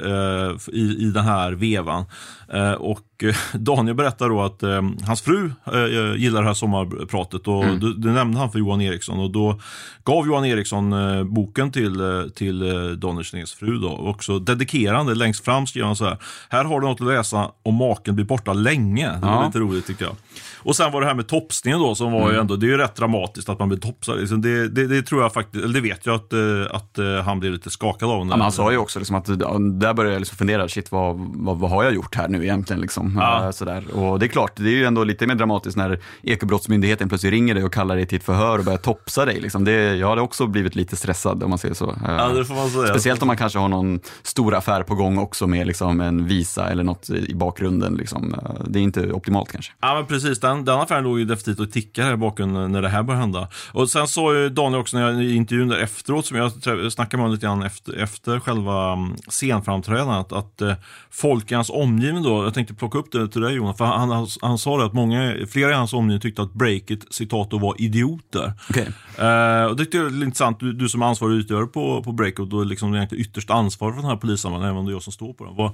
[0.49, 2.05] eh, i, i den här vevan.
[2.53, 7.47] Eh, och eh, Daniel berättar då att eh, hans fru eh, gillar det här sommarpratet
[7.47, 9.59] och det, det nämnde han för Johan Eriksson och då
[10.03, 13.89] gav Johan Eriksson eh, boken till, eh, till eh, Daniel Kjelléns fru då.
[13.89, 16.17] Och så det längst fram skrev han så här.
[16.49, 19.07] Här har du något att läsa om maken blir borta länge.
[19.11, 19.45] Det var Ja.
[19.45, 20.15] lite roligt tyckte jag.
[20.57, 22.77] Och sen var det här med topsningen då som var ju ändå, det är ju
[22.77, 24.19] rätt dramatiskt att man blir topsad.
[24.19, 26.39] Liksom det, det, det tror jag faktiskt, eller det vet jag att, eh,
[26.75, 28.17] att eh, han blev lite skakad av.
[28.19, 31.15] Ja, men han sa ju också liksom att där började jag liksom fundera, shit vad,
[31.17, 32.81] vad, vad har jag gjort här nu egentligen?
[32.81, 33.02] Liksom.
[33.15, 33.45] Ja.
[33.45, 33.83] Eh, Sådär.
[33.93, 37.53] Och det är klart, det är ju ändå lite mer dramatiskt när Ekobrottsmyndigheten plötsligt ringer
[37.55, 39.39] dig och kallar dig till ett förhör och börjar topsa dig.
[39.41, 39.63] Liksom.
[39.65, 41.89] Det, jag hade också blivit lite stressad om man säger så.
[41.91, 42.43] Eh, Ja.
[42.89, 46.69] Speciellt om man kanske har någon stor affär på gång också med liksom, en visa
[46.69, 47.93] eller något i i bakgrunden.
[47.95, 48.33] Liksom.
[48.33, 49.71] Eh, Det är inte optimalt kanske.
[49.81, 52.89] Ja men precis, den, den affären låg ju definitivt och tickade här bakom när det
[52.89, 53.47] här började hända.
[53.71, 56.51] Och sen sa ju Daniel också när jag, i intervjun där efteråt, som jag
[56.91, 60.73] snackade med honom lite grann efter, efter själva mm, scenframträdandet, att eh,
[61.11, 64.09] folk i hans omgivning då, jag tänkte plocka upp det till dig Jonas, för han,
[64.09, 67.57] han, han sa det att många, flera i hans omgivning tyckte att Breakit, citat, då
[67.57, 68.53] var idioter.
[68.69, 68.87] Okej.
[69.17, 72.53] Eh, och det tyckte jag är intressant, du, du som ansvarig utgivare på, på Breakout
[72.53, 75.13] och liksom egentligen ytterst ansvarig för den här polisanmälan, även om det är jag som
[75.13, 75.55] står på den.
[75.55, 75.71] Vad,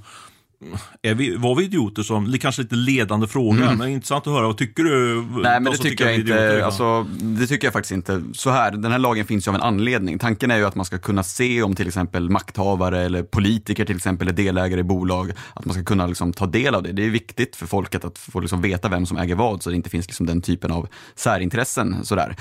[1.01, 4.47] är vi, var vi idioter som, kanske lite ledande fråga, men intressant att höra.
[4.47, 5.11] Vad tycker du?
[5.11, 5.41] Mm.
[5.41, 6.65] Nej, men de det tycker jag idioter, inte.
[6.65, 8.23] Alltså, det tycker jag faktiskt inte.
[8.33, 10.19] Så här, den här lagen finns ju av en anledning.
[10.19, 13.95] Tanken är ju att man ska kunna se om till exempel makthavare eller politiker till
[13.95, 15.31] exempel är delägare i bolag.
[15.53, 16.91] Att man ska kunna liksom ta del av det.
[16.91, 19.75] Det är viktigt för folket att få liksom veta vem som äger vad så det
[19.75, 22.05] inte finns liksom den typen av särintressen.
[22.05, 22.35] Sådär.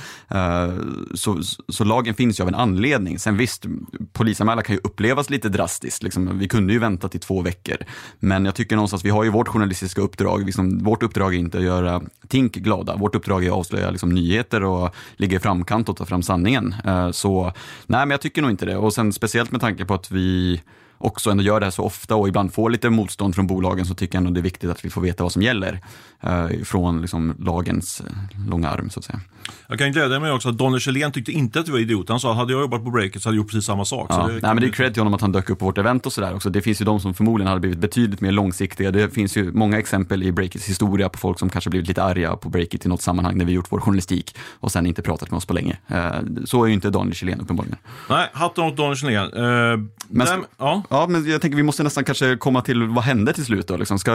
[1.15, 3.19] Så, så, så lagen finns ju av en anledning.
[3.19, 3.65] Sen visst,
[4.13, 6.03] polisanmälan kan ju upplevas lite drastiskt.
[6.03, 7.77] Liksom, vi kunde ju vänta till två veckor.
[8.19, 10.45] Men jag tycker någonstans, vi har ju vårt journalistiska uppdrag.
[10.45, 12.97] Liksom, vårt uppdrag är inte att göra Tink glada.
[12.97, 16.75] Vårt uppdrag är att avslöja liksom, nyheter och ligga i framkant och ta fram sanningen.
[16.85, 17.53] Eh, så
[17.87, 18.77] nej, men jag tycker nog inte det.
[18.77, 20.61] Och sen speciellt med tanke på att vi
[20.99, 23.95] också ändå gör det här så ofta och ibland får lite motstånd från bolagen så
[23.95, 25.81] tycker jag ändå det är viktigt att vi får veta vad som gäller
[26.21, 29.21] eh, från liksom, lagens eh, långa arm så att säga.
[29.69, 32.13] Jag kan glädja mig också att Daniel Kjellén tyckte inte att vi var idioter.
[32.13, 34.07] Han sa att hade jag jobbat på Breakit så hade jag gjort precis samma sak.
[34.11, 34.27] Ja.
[34.27, 36.13] Nej, men det är cred till honom att han dök upp på vårt event och
[36.13, 36.51] sådär också.
[36.51, 38.91] Det finns ju de som förmodligen hade blivit betydligt mer långsiktiga.
[38.91, 42.37] Det finns ju många exempel i Breakits historia på folk som kanske blivit lite arga
[42.37, 45.37] på Breakit i något sammanhang när vi gjort vår journalistik och sen inte pratat med
[45.37, 45.77] oss på länge.
[45.89, 46.11] Eh,
[46.45, 47.79] Så är ju inte Daniel Kjellén uppenbarligen.
[48.11, 49.33] Nej, hatten åt Daniel Kjellén.
[49.33, 50.27] Eh, Men- nej,
[50.59, 50.83] ja.
[50.91, 53.77] Ja, men jag tänker vi måste nästan kanske komma till vad hände till slut då?
[53.77, 53.99] Liksom?
[53.99, 54.13] Ska,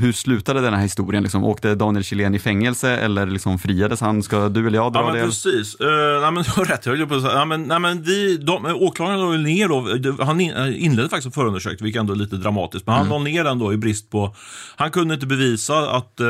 [0.00, 1.22] hur slutade den här historien?
[1.22, 1.44] Liksom?
[1.44, 4.22] Åkte Daniel Kjellén i fängelse eller liksom friades han?
[4.22, 5.12] Ska du eller jag dra Ja, det?
[5.18, 5.76] men precis.
[5.80, 5.86] Uh,
[6.20, 6.86] nej, men du har rätt.
[6.86, 7.14] Jag på.
[7.14, 11.26] Nej, men, nej, men vi, de, åklagaren la ner då, det- han eh, inledde faktiskt
[11.26, 12.86] en förundersökning, vilket ändå är lite dramatiskt.
[12.86, 14.34] Men han la ner den då i brist på,
[14.76, 16.26] han kunde inte bevisa att, eh,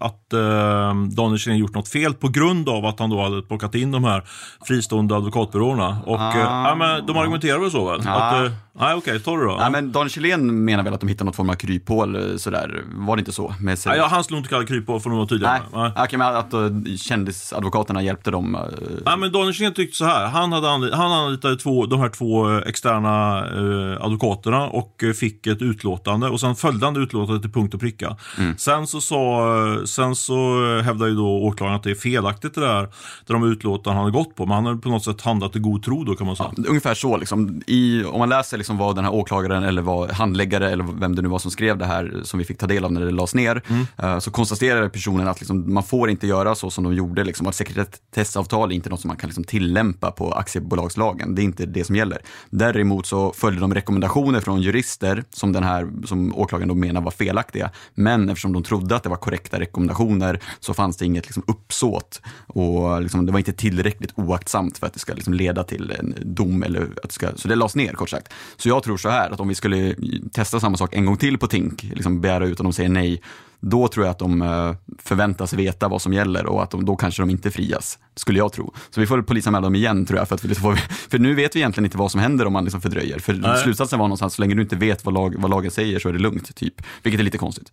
[0.00, 3.74] att eh, Daniel Kjellén gjort något fel på grund av att han då hade plockat
[3.74, 4.22] in de här
[4.68, 5.98] fristående advokatbyråerna.
[6.06, 6.32] Och Ah.
[6.34, 8.00] eh, ja, men de argumenterar väl så väl?
[8.08, 8.12] Ah.
[8.12, 8.50] Att,
[8.80, 9.56] nej, okej, tar du då.
[9.60, 12.84] Nej, men Daniel Kjellén menar väl att de hittade något form av kryphål eh, sådär.
[12.94, 13.54] Var det inte så?
[13.60, 13.90] Med sig?
[13.90, 15.60] Nej, ja, han slog inte kalla kryphål för vara tydligare.
[15.74, 18.54] Nej, okej, men att uh, kändisadvokaterna hjälpte dem.
[18.54, 18.60] eh,
[19.04, 20.26] Nej, men Daniel Kjellén tyckte så här.
[20.26, 25.62] Han, hade anli- han anlitade två, de här två externa eh, advokaterna och fick ett
[25.62, 26.28] utlåtande.
[26.28, 28.16] Och sen följde han det utlåtandet till punkt och pricka.
[28.56, 29.46] Sen så sa,
[29.86, 32.88] sen så hävdar ju då åklagaren att det är felaktigt det där,
[33.26, 34.46] det de utlåtanden han hade gått på.
[34.46, 36.50] Men han hade på något sätt handlat i god tro då kan man säga.
[36.68, 37.62] Ungefär så, liksom.
[37.66, 41.22] I, om man läser liksom vad den här åklagaren eller vad handläggare eller vem det
[41.22, 43.34] nu var som skrev det här som vi fick ta del av när det lades
[43.34, 43.62] ner,
[43.98, 47.24] eh, så konstaterar personen att liksom, man får inte göra så som de gjorde.
[47.24, 51.34] Liksom, att sekretessavtal är inte något som man kan liksom, tillämpa på aktiebolagslagen.
[51.34, 52.18] Det är inte det som gäller.
[52.50, 57.10] Däremot så följde de rekommendationer från jurister som den här som åklagaren då menar var
[57.10, 57.70] felaktiga.
[57.94, 62.22] Men eftersom de trodde att det var korrekta rekommendationer så fanns det inget liksom, uppsåt
[62.46, 66.14] och liksom, det var inte tillräckligt oaktsamt för att det ska liksom, leda till en
[66.22, 68.32] dom eller att det ska, så det lades ner kort sagt.
[68.56, 69.94] Så jag tror så här att om vi skulle
[70.32, 73.22] testa samma sak en gång till på Tink, liksom begära ut och de säger nej,
[73.60, 76.96] då tror jag att de eh, förväntas veta vad som gäller och att de, då
[76.96, 78.74] kanske de inte frias, skulle jag tro.
[78.90, 80.76] Så vi får polisanmäla dem igen tror jag, för, att vi liksom får,
[81.10, 83.18] för nu vet vi egentligen inte vad som händer om man liksom fördröjer.
[83.18, 83.62] För Nej.
[83.62, 86.12] slutsatsen var någonstans, så länge du inte vet vad, lag, vad lagen säger så är
[86.12, 86.74] det lugnt, typ.
[87.02, 87.72] Vilket är lite konstigt.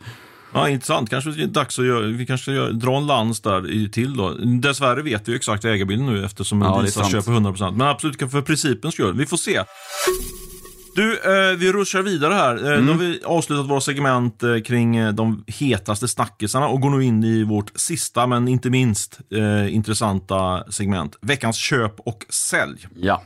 [0.53, 1.09] Ja, intressant.
[1.09, 4.33] Kanske det är dags att göra, vi kanske göra, dra en lans där till då.
[4.33, 7.11] Dessvärre vet vi ju exakt ägarbilden nu eftersom Ja, sant.
[7.11, 7.71] köper 100%.
[7.71, 9.17] Men absolut för principens skull.
[9.17, 9.63] Vi får se.
[10.97, 12.55] Du, eh, vi ruschar vidare här.
[12.65, 12.85] Eh, Mm.
[12.87, 17.03] Då har vi avslutat våra segment eh, kring eh, de hetaste snackisarna och går nu
[17.03, 21.15] in i vårt sista, men inte minst eh, intressanta segment.
[21.21, 22.87] Veckans köp och sälj.
[22.95, 23.23] Ja.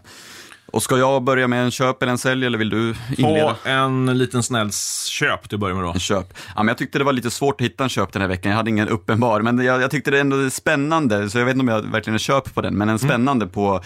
[0.71, 3.55] Och ska jag börja med en köp eller en sälj eller vill du inleda?
[3.63, 4.69] Ta en liten snäll
[5.09, 5.91] köp till att börja med då.
[5.91, 6.33] En köp.
[6.47, 8.49] Ja, men jag tyckte det var lite svårt att hitta en köp den här veckan.
[8.49, 11.55] Jag hade ingen uppenbar, men jag, jag tyckte det ändå är spännande, så jag vet
[11.55, 13.81] inte om jag verkligen är köp på den, men en spännande på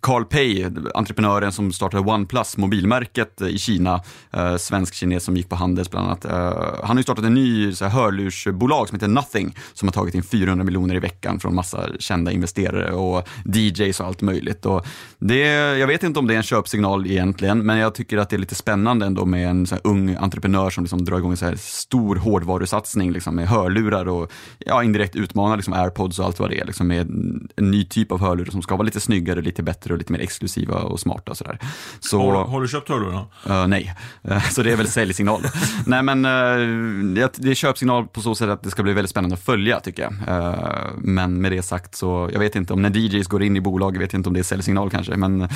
[0.00, 4.00] Carl Pei, entreprenören som startade OnePlus, mobilmärket i Kina,
[4.32, 6.24] eh, svensk-kines som gick på Handels bland annat.
[6.24, 9.92] Eh, han har ju startat en ny så här, hörlursbolag som heter Nothing, som har
[9.92, 14.66] tagit in 400 miljoner i veckan från massa kända investerare och DJs och allt möjligt.
[14.66, 14.86] Och
[15.18, 15.38] det,
[15.78, 18.38] jag vet inte om det är en köpsignal egentligen, men jag tycker att det är
[18.38, 21.44] lite spännande ändå med en så här, ung entreprenör som liksom drar igång en så
[21.44, 26.50] här, stor hårdvarusatsning liksom, med hörlurar och ja, indirekt utmanar liksom, airpods och allt vad
[26.50, 29.42] det är, liksom, med en, en ny typ av hörlurar som ska vara lite snyggare,
[29.42, 31.30] lite bättre och lite mer exklusiva och smarta.
[31.30, 31.58] Och sådär.
[32.00, 33.26] Så, Har, har du köpt hörlurarna?
[33.46, 33.94] Eh, nej,
[34.28, 35.40] Eh, så det är väl säljsignal.
[35.86, 39.34] nej men uh, det, är köpsignal på så sätt att det ska bli väldigt spännande
[39.34, 40.12] att följa tycker jag.
[40.28, 43.60] Eh, men med det sagt så, jag vet inte om när DJs går in i
[43.60, 45.48] bolag, jag vet inte om det är säljsignal kanske, men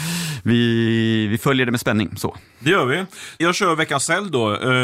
[0.43, 2.17] vi, vi följer det med spänning.
[2.17, 2.37] Så.
[2.59, 3.05] Det gör vi.
[3.39, 4.43] Jag kör veckans sälj då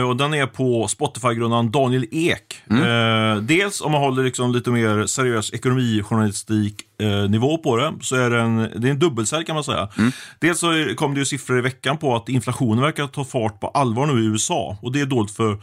[0.09, 2.63] och den är på Spotify-grundaren Daniel Ek.
[2.71, 8.17] Eh, Dels om man håller liksom lite mer seriös ekonomijournalistik eh, nivå på det, så
[8.17, 9.89] är det en, det är en dubbelsälj kan man säga.
[10.39, 13.69] Dels så kom det ju siffror i veckan på att inflationen verkar ta fart på
[13.69, 14.79] allvar nu i USA.
[14.83, 15.59] Och det är dåligt för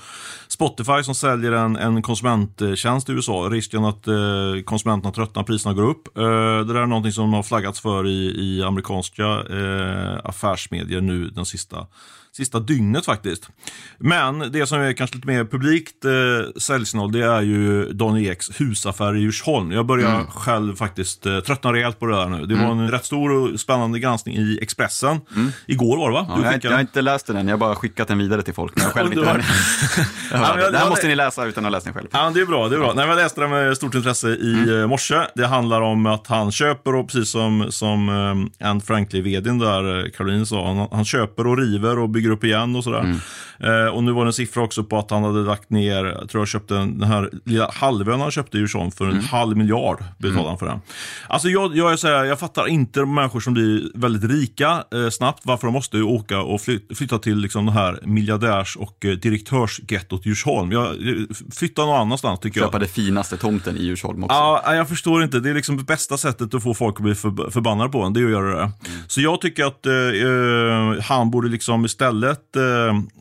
[0.48, 3.50] Spotify som säljer en, en konsumenttjänst i USA.
[3.52, 4.16] Risken att eh,
[4.66, 6.18] konsumenterna tröttnar, priserna går upp.
[6.18, 6.24] Eh,
[6.66, 11.46] det där är någonting som har flaggats för i, i amerikanska eh, affärsmedier nu den
[11.46, 11.88] sista
[12.38, 13.50] sista dygnet faktiskt.
[13.98, 16.12] Men det som är kanske lite mer publikt eh,
[16.60, 19.72] säljsignal det är ju Daniel Eks husaffär i Djursholm.
[19.72, 20.28] Jag börjar Mm.
[20.28, 22.46] själv faktiskt eh, tröttna rejält på det där nu.
[22.46, 25.20] Det var en rätt stor och spännande granskning i Expressen.
[25.68, 26.20] Igår var det va?
[26.20, 26.32] Mm.
[26.32, 28.18] Ja, jag, har inte- jag har inte läst den än, jag har bara skickat den
[28.18, 28.76] vidare till folk.
[28.76, 29.42] Men jag själv inte den.
[30.32, 32.08] Ja, jag- det här måste ni läsa utan att ha läst den själv.
[32.12, 32.70] Ja, det är bra.
[32.70, 32.94] Det är bra.
[32.96, 34.90] Nej, jag läste det med stort intresse i mm.
[34.90, 35.16] morse.
[35.36, 40.06] Det handlar om att han köper och precis som, som um, Anne Franklin, vdn där,
[40.06, 43.16] eh, Caroline sa, han, han köper och river och bygger bygger upp igen och sådär.
[43.60, 46.30] Eh, och nu var det en siffra också på att han hade lagt ner, jag
[46.30, 50.50] tror jag köpte den här lilla halvön han köpte Djursholm för en halv miljard betalade
[50.50, 50.80] han för den.
[51.28, 55.42] Alltså jag, jag, här, jag fattar inte de människor som blir väldigt rika eh, snabbt,
[55.44, 60.26] varför de måste åka och fly, flytta till liksom, det här miljardärs och eh, direktörsgettot
[60.26, 60.72] Djursholm.
[60.72, 61.16] Jag, eh,
[61.56, 62.68] flytta någon annanstans tycker jag.
[62.68, 64.36] Köpa det finaste tomten i Djursholm också.
[64.36, 65.40] Ja, jag förstår inte.
[65.40, 68.14] Det är liksom det bästa sättet att få folk att bli för, förbannade på en,
[68.14, 68.72] det är att göra det.
[69.08, 72.62] Så jag tycker att eh, eh, han borde liksom istället, eh,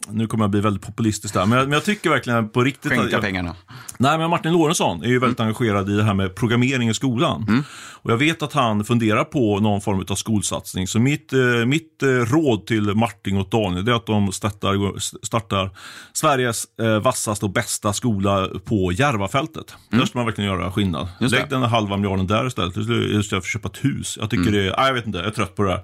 [0.08, 2.92] nu kommer jag bli väldigt populistisk där, men jag, men jag tycker verkligen på riktigt.
[2.92, 3.56] Skänka pengarna.
[3.98, 7.64] Nej, men Martin Lorentzon är ju väldigt engagerad i det här med programmering i skolan.
[8.04, 10.86] Och jag vet att han funderar på någon form av skolsatsning.
[10.86, 14.98] Så mitt, eh, mitt eh, råd till Martin och Daniel det är att de startar,
[15.26, 15.70] startar
[16.12, 19.76] Sveriges eh, vassaste och bästa skola på Järvafältet.
[19.90, 21.08] Där ska man verkligen göra skillnad.
[21.20, 21.28] Det.
[21.28, 24.18] Lägg den halva miljarden där istället, istället för att köpa ett hus.
[24.20, 25.80] Jag tycker det är, nej, jag vet inte, jag är trött på det här.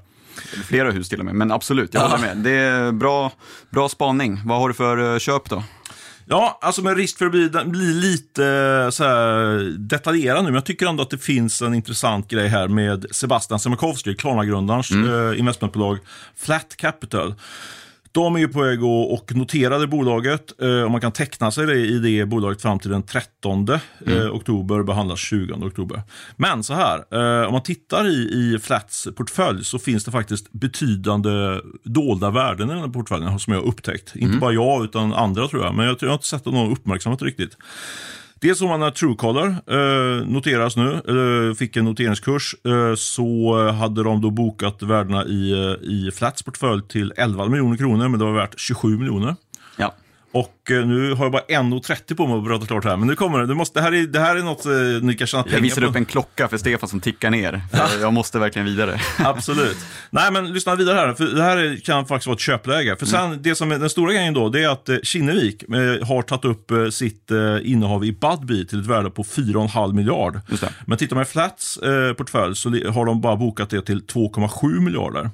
[0.66, 2.06] Flera hus till och med, men absolut, jag Ja.
[2.08, 2.36] håller med.
[2.36, 3.32] Det är bra,
[3.70, 4.40] bra spaning.
[4.44, 5.62] Vad har du för eh, köp då?
[6.26, 8.44] Ja, alltså med risk för att bli, bli lite
[8.84, 12.48] eh, så här, detaljerad nu, men jag tycker ändå att det finns en intressant grej
[12.48, 15.98] här med Sebastian Siemiatkowski, Klarna-grundarens eh, investmentbolag
[16.36, 17.34] Flat Capital.
[18.12, 21.94] De är ju på väg att och noterade bolaget eh, och man kan teckna sig
[21.94, 23.68] i det bolaget fram till den 13
[24.07, 26.03] eh, oktober, behandlas 20 oktober.
[26.37, 30.53] Men så här, eh, om man tittar i, i Flats portfölj så finns det faktiskt
[30.53, 34.16] betydande dolda värden i den här portföljen som jag har upptäckt.
[34.16, 37.23] Inte bara jag utan andra tror jag, men jag, jag har inte sett någon uppmärksammat
[37.23, 37.57] riktigt.
[38.40, 44.03] Dels som man när Truecaller eh, noteras nu, eh, fick en noteringskurs, eh, så hade
[44.03, 48.24] de då bokat värdena i, eh, i Flats portfölj till 11 miljoner kronor, men det
[48.24, 49.37] var värt 27 miljoner.
[49.76, 49.94] Ja.
[50.32, 53.16] Och eh, nu har jag bara 1,30 på mig att prata klart här, men nu
[53.16, 53.46] kommer det.
[53.46, 54.72] det, måste, det, här är, det här är något eh,
[55.06, 55.90] ni kan tjäna pengar Jag visade på.
[55.90, 57.60] upp en klocka för Stefan som tickar ner.
[58.00, 59.00] Jag måste verkligen vidare.
[59.18, 59.76] Absolut.
[60.10, 61.14] Nej, men lyssna vidare här.
[61.14, 62.96] För det här är- kan faktiskt vara ett köpläge.
[62.96, 66.06] För sen, det som är den stora grejen då, det är att eh, Kinnevik eh,
[66.08, 70.40] har tagit upp sitt eh, innehav i Budbee till ett värde på 4,5 miljard.
[70.86, 74.80] Men tittar man i Flats eh, portfölj så har de bara bokat det till 2,7
[74.80, 75.30] miljarder.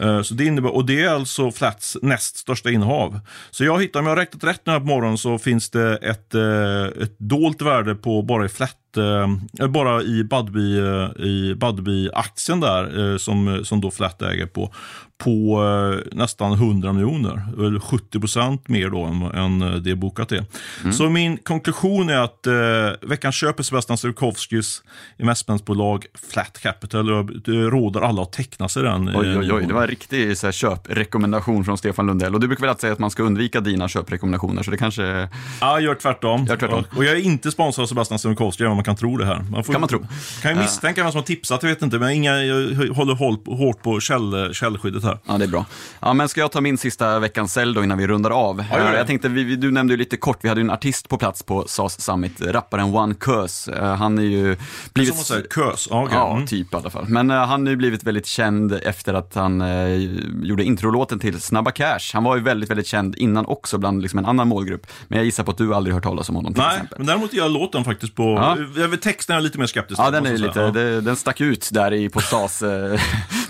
[0.00, 3.20] Eh, så det innebär, och det är alltså Flats näst största innehav.
[3.50, 6.34] Så jag hittar, om jag räknat rätt nu här på morgonen så finns det ett,
[6.34, 9.28] eh, ett dolt värde på bara i Flat eh,
[9.60, 14.72] eh, bara i Budbee, eh, i Budbee-aktien där, eh, som, som då Flat äger på,
[15.18, 15.62] på
[16.12, 17.46] eh, nästan 100 miljoner.
[17.58, 20.44] Eller 70 procent mer då än, än det bokat är.
[20.92, 22.54] Så min konklusion är att eh,
[23.08, 24.82] veckans köp är Sebastian Siemiatkowskis
[25.18, 27.08] investmentbolag Flat Capital.
[27.08, 29.08] Jag eh, råder alla att teckna sig den.
[29.08, 29.64] eh, Oj, oj, oj.
[29.66, 32.34] Det var en riktig så här, köprekommendation från Stefan Lundell.
[32.34, 35.02] Och du brukar väl alltid säga att man ska undvika dina köprekommendationer, så det kanske...
[35.02, 35.28] Ja,
[35.60, 36.44] jag gör tvärtom.
[36.46, 36.84] Gör tvärtom.
[36.96, 39.44] Och jag är inte sponsrad av Sebastian Siemiatkowski, även om man kan tro det här.
[39.50, 40.06] Man får, Kan man tro.
[40.42, 41.98] Kan ju misstänka vem som har tipsat, jag vet inte.
[41.98, 45.18] Men inga, jag håller håll, hårt på käll, källskyddet här.
[45.26, 45.64] Ja, det är bra.
[46.00, 48.64] Ja, men ska jag ta min sista veckans sälj då innan vi rundar av?
[48.70, 48.98] Ja, gör det.
[48.98, 51.42] jag tänkte, vi, du nämnde ju lite kort, vi hade ju en artist på plats
[51.42, 53.72] på SAS Summit, rapparen One Curse.
[53.72, 54.56] Eh, Han är ju
[54.92, 55.14] blivit...
[55.14, 55.46] Som säger.
[55.56, 56.16] Ja, okej.
[56.16, 56.46] Ja, Mm.
[56.46, 57.04] typ i alla fall.
[57.08, 59.88] Men eh, han har ju blivit väldigt känd efter att han eh,
[60.42, 61.98] gjorde introlåten till Snabba Cash.
[62.12, 64.86] Han var ju väldigt, väldigt känd innan också bland liksom, en annan målgrupp.
[65.08, 66.98] Men jag gissar på att du aldrig hört talas om honom till Nej, exempel.
[66.98, 68.56] men däremot jag låten faktiskt på...
[68.76, 68.86] Ja.
[69.02, 71.92] Texten är jag lite mer skeptisk Ja, den, är lite, det, den stack ut där
[71.92, 72.62] i, på, SAS,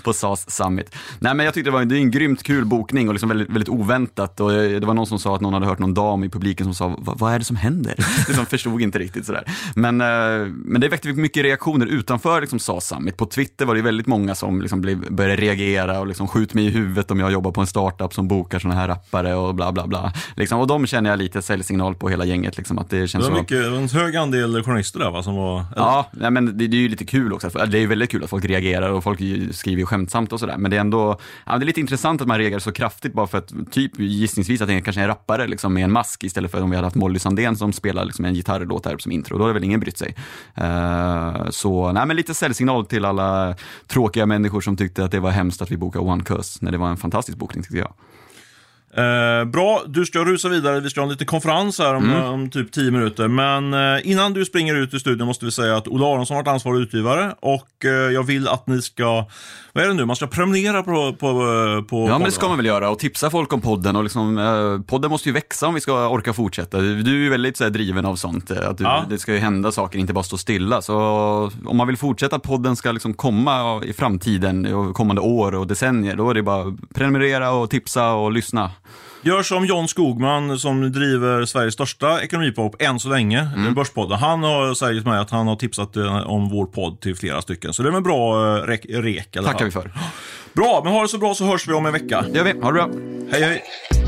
[0.09, 0.95] på SAS Summit.
[1.19, 3.49] Nej, men jag tyckte det var det är en grymt kul bokning och liksom väldigt,
[3.49, 4.39] väldigt oväntat.
[4.39, 6.65] Och eh, det var någon som sa att någon hade hört någon dam i publiken
[6.65, 7.93] som sa, "Va- vad är det som händer?
[8.27, 9.43] liksom förstod inte riktigt sådär.
[9.75, 10.07] Men, eh,
[10.55, 13.17] men det väckte mycket reaktioner utanför liksom, SAS Summit.
[13.17, 16.65] På Twitter var det väldigt många som liksom blev, började reagera och liksom, skjut mig
[16.65, 19.71] i huvudet om jag jobbar på en startup som bokar sådana här rappare och bla
[19.71, 20.13] bla bla.
[20.35, 22.57] Liksom, och de känner jag lite säljsignal på hela gänget.
[22.57, 25.35] Liksom, att det känns Det var mycket, var en hög andel journalister där va, som
[25.35, 25.65] var...
[25.75, 27.49] Ja, men det, det är ju lite kul också.
[27.49, 29.19] Det är ju väldigt kul att folk reagerar och folk
[29.51, 30.57] skriver ju skämtsamt och sådär.
[30.57, 33.27] Men det är ändå, ja, det är lite intressant att man reagerar så kraftigt bara
[33.27, 36.51] för att typ gissningsvis att det kanske är en rappare liksom, med en mask istället
[36.51, 39.37] för om vi hade haft Molly Sandén som spelar liksom, en gitarrlåt här som intro.
[39.37, 40.15] Då hade väl ingen brytt sig.
[40.61, 43.55] Uh, så, nej men lite säljsignal till alla
[43.87, 46.77] tråkiga människor som tyckte att det var hemskt att vi bokade One Curse när det
[46.77, 47.93] var en fantastisk bokning tyckte jag.
[48.97, 50.79] Eh, bra, du ska rusa vidare.
[50.79, 52.23] Vi ska ha en liten konferens här om, Mm.
[52.23, 53.27] om typ 10 minuter.
[53.27, 56.43] Men eh, innan du springer ut ur studion måste vi säga att Ola Aronsson har
[56.43, 59.25] varit ansvarig utgivare och eh, jag vill att ni ska,
[59.73, 62.47] vad är det nu, man ska prenumerera på, på, eh, på Ja, men det ska
[62.47, 65.67] man väl göra och tipsa folk om podden och liksom, eh, podden måste ju växa
[65.67, 66.77] om vi ska orka fortsätta.
[66.79, 69.05] Du är ju väldigt så här, driven av sånt, eh, att du, Ja.
[69.09, 70.81] det ska ju hända saker, inte bara stå stilla.
[70.81, 70.95] Så
[71.65, 76.15] om man vill fortsätta att podden ska liksom komma i framtiden, kommande år och decennier,
[76.15, 78.71] då är det bara prenumerera och tipsa och lyssna.
[79.21, 83.73] Gör som John Skogman som driver Sveriges största ekonomipop än så länge, Mm.
[83.73, 84.19] Börspodden.
[84.19, 87.73] Han har sagt mig att han har tipsat eh, om vår podd till flera stycken.
[87.73, 88.85] Så det är en bra eh, rek.
[88.89, 89.91] rek Tackar vi för.
[90.53, 92.25] Bra, men ha det så bra så hörs vi om en vecka.
[92.31, 92.59] Det gör vi.
[92.61, 92.89] Ha det bra.
[93.31, 93.98] Hej hej!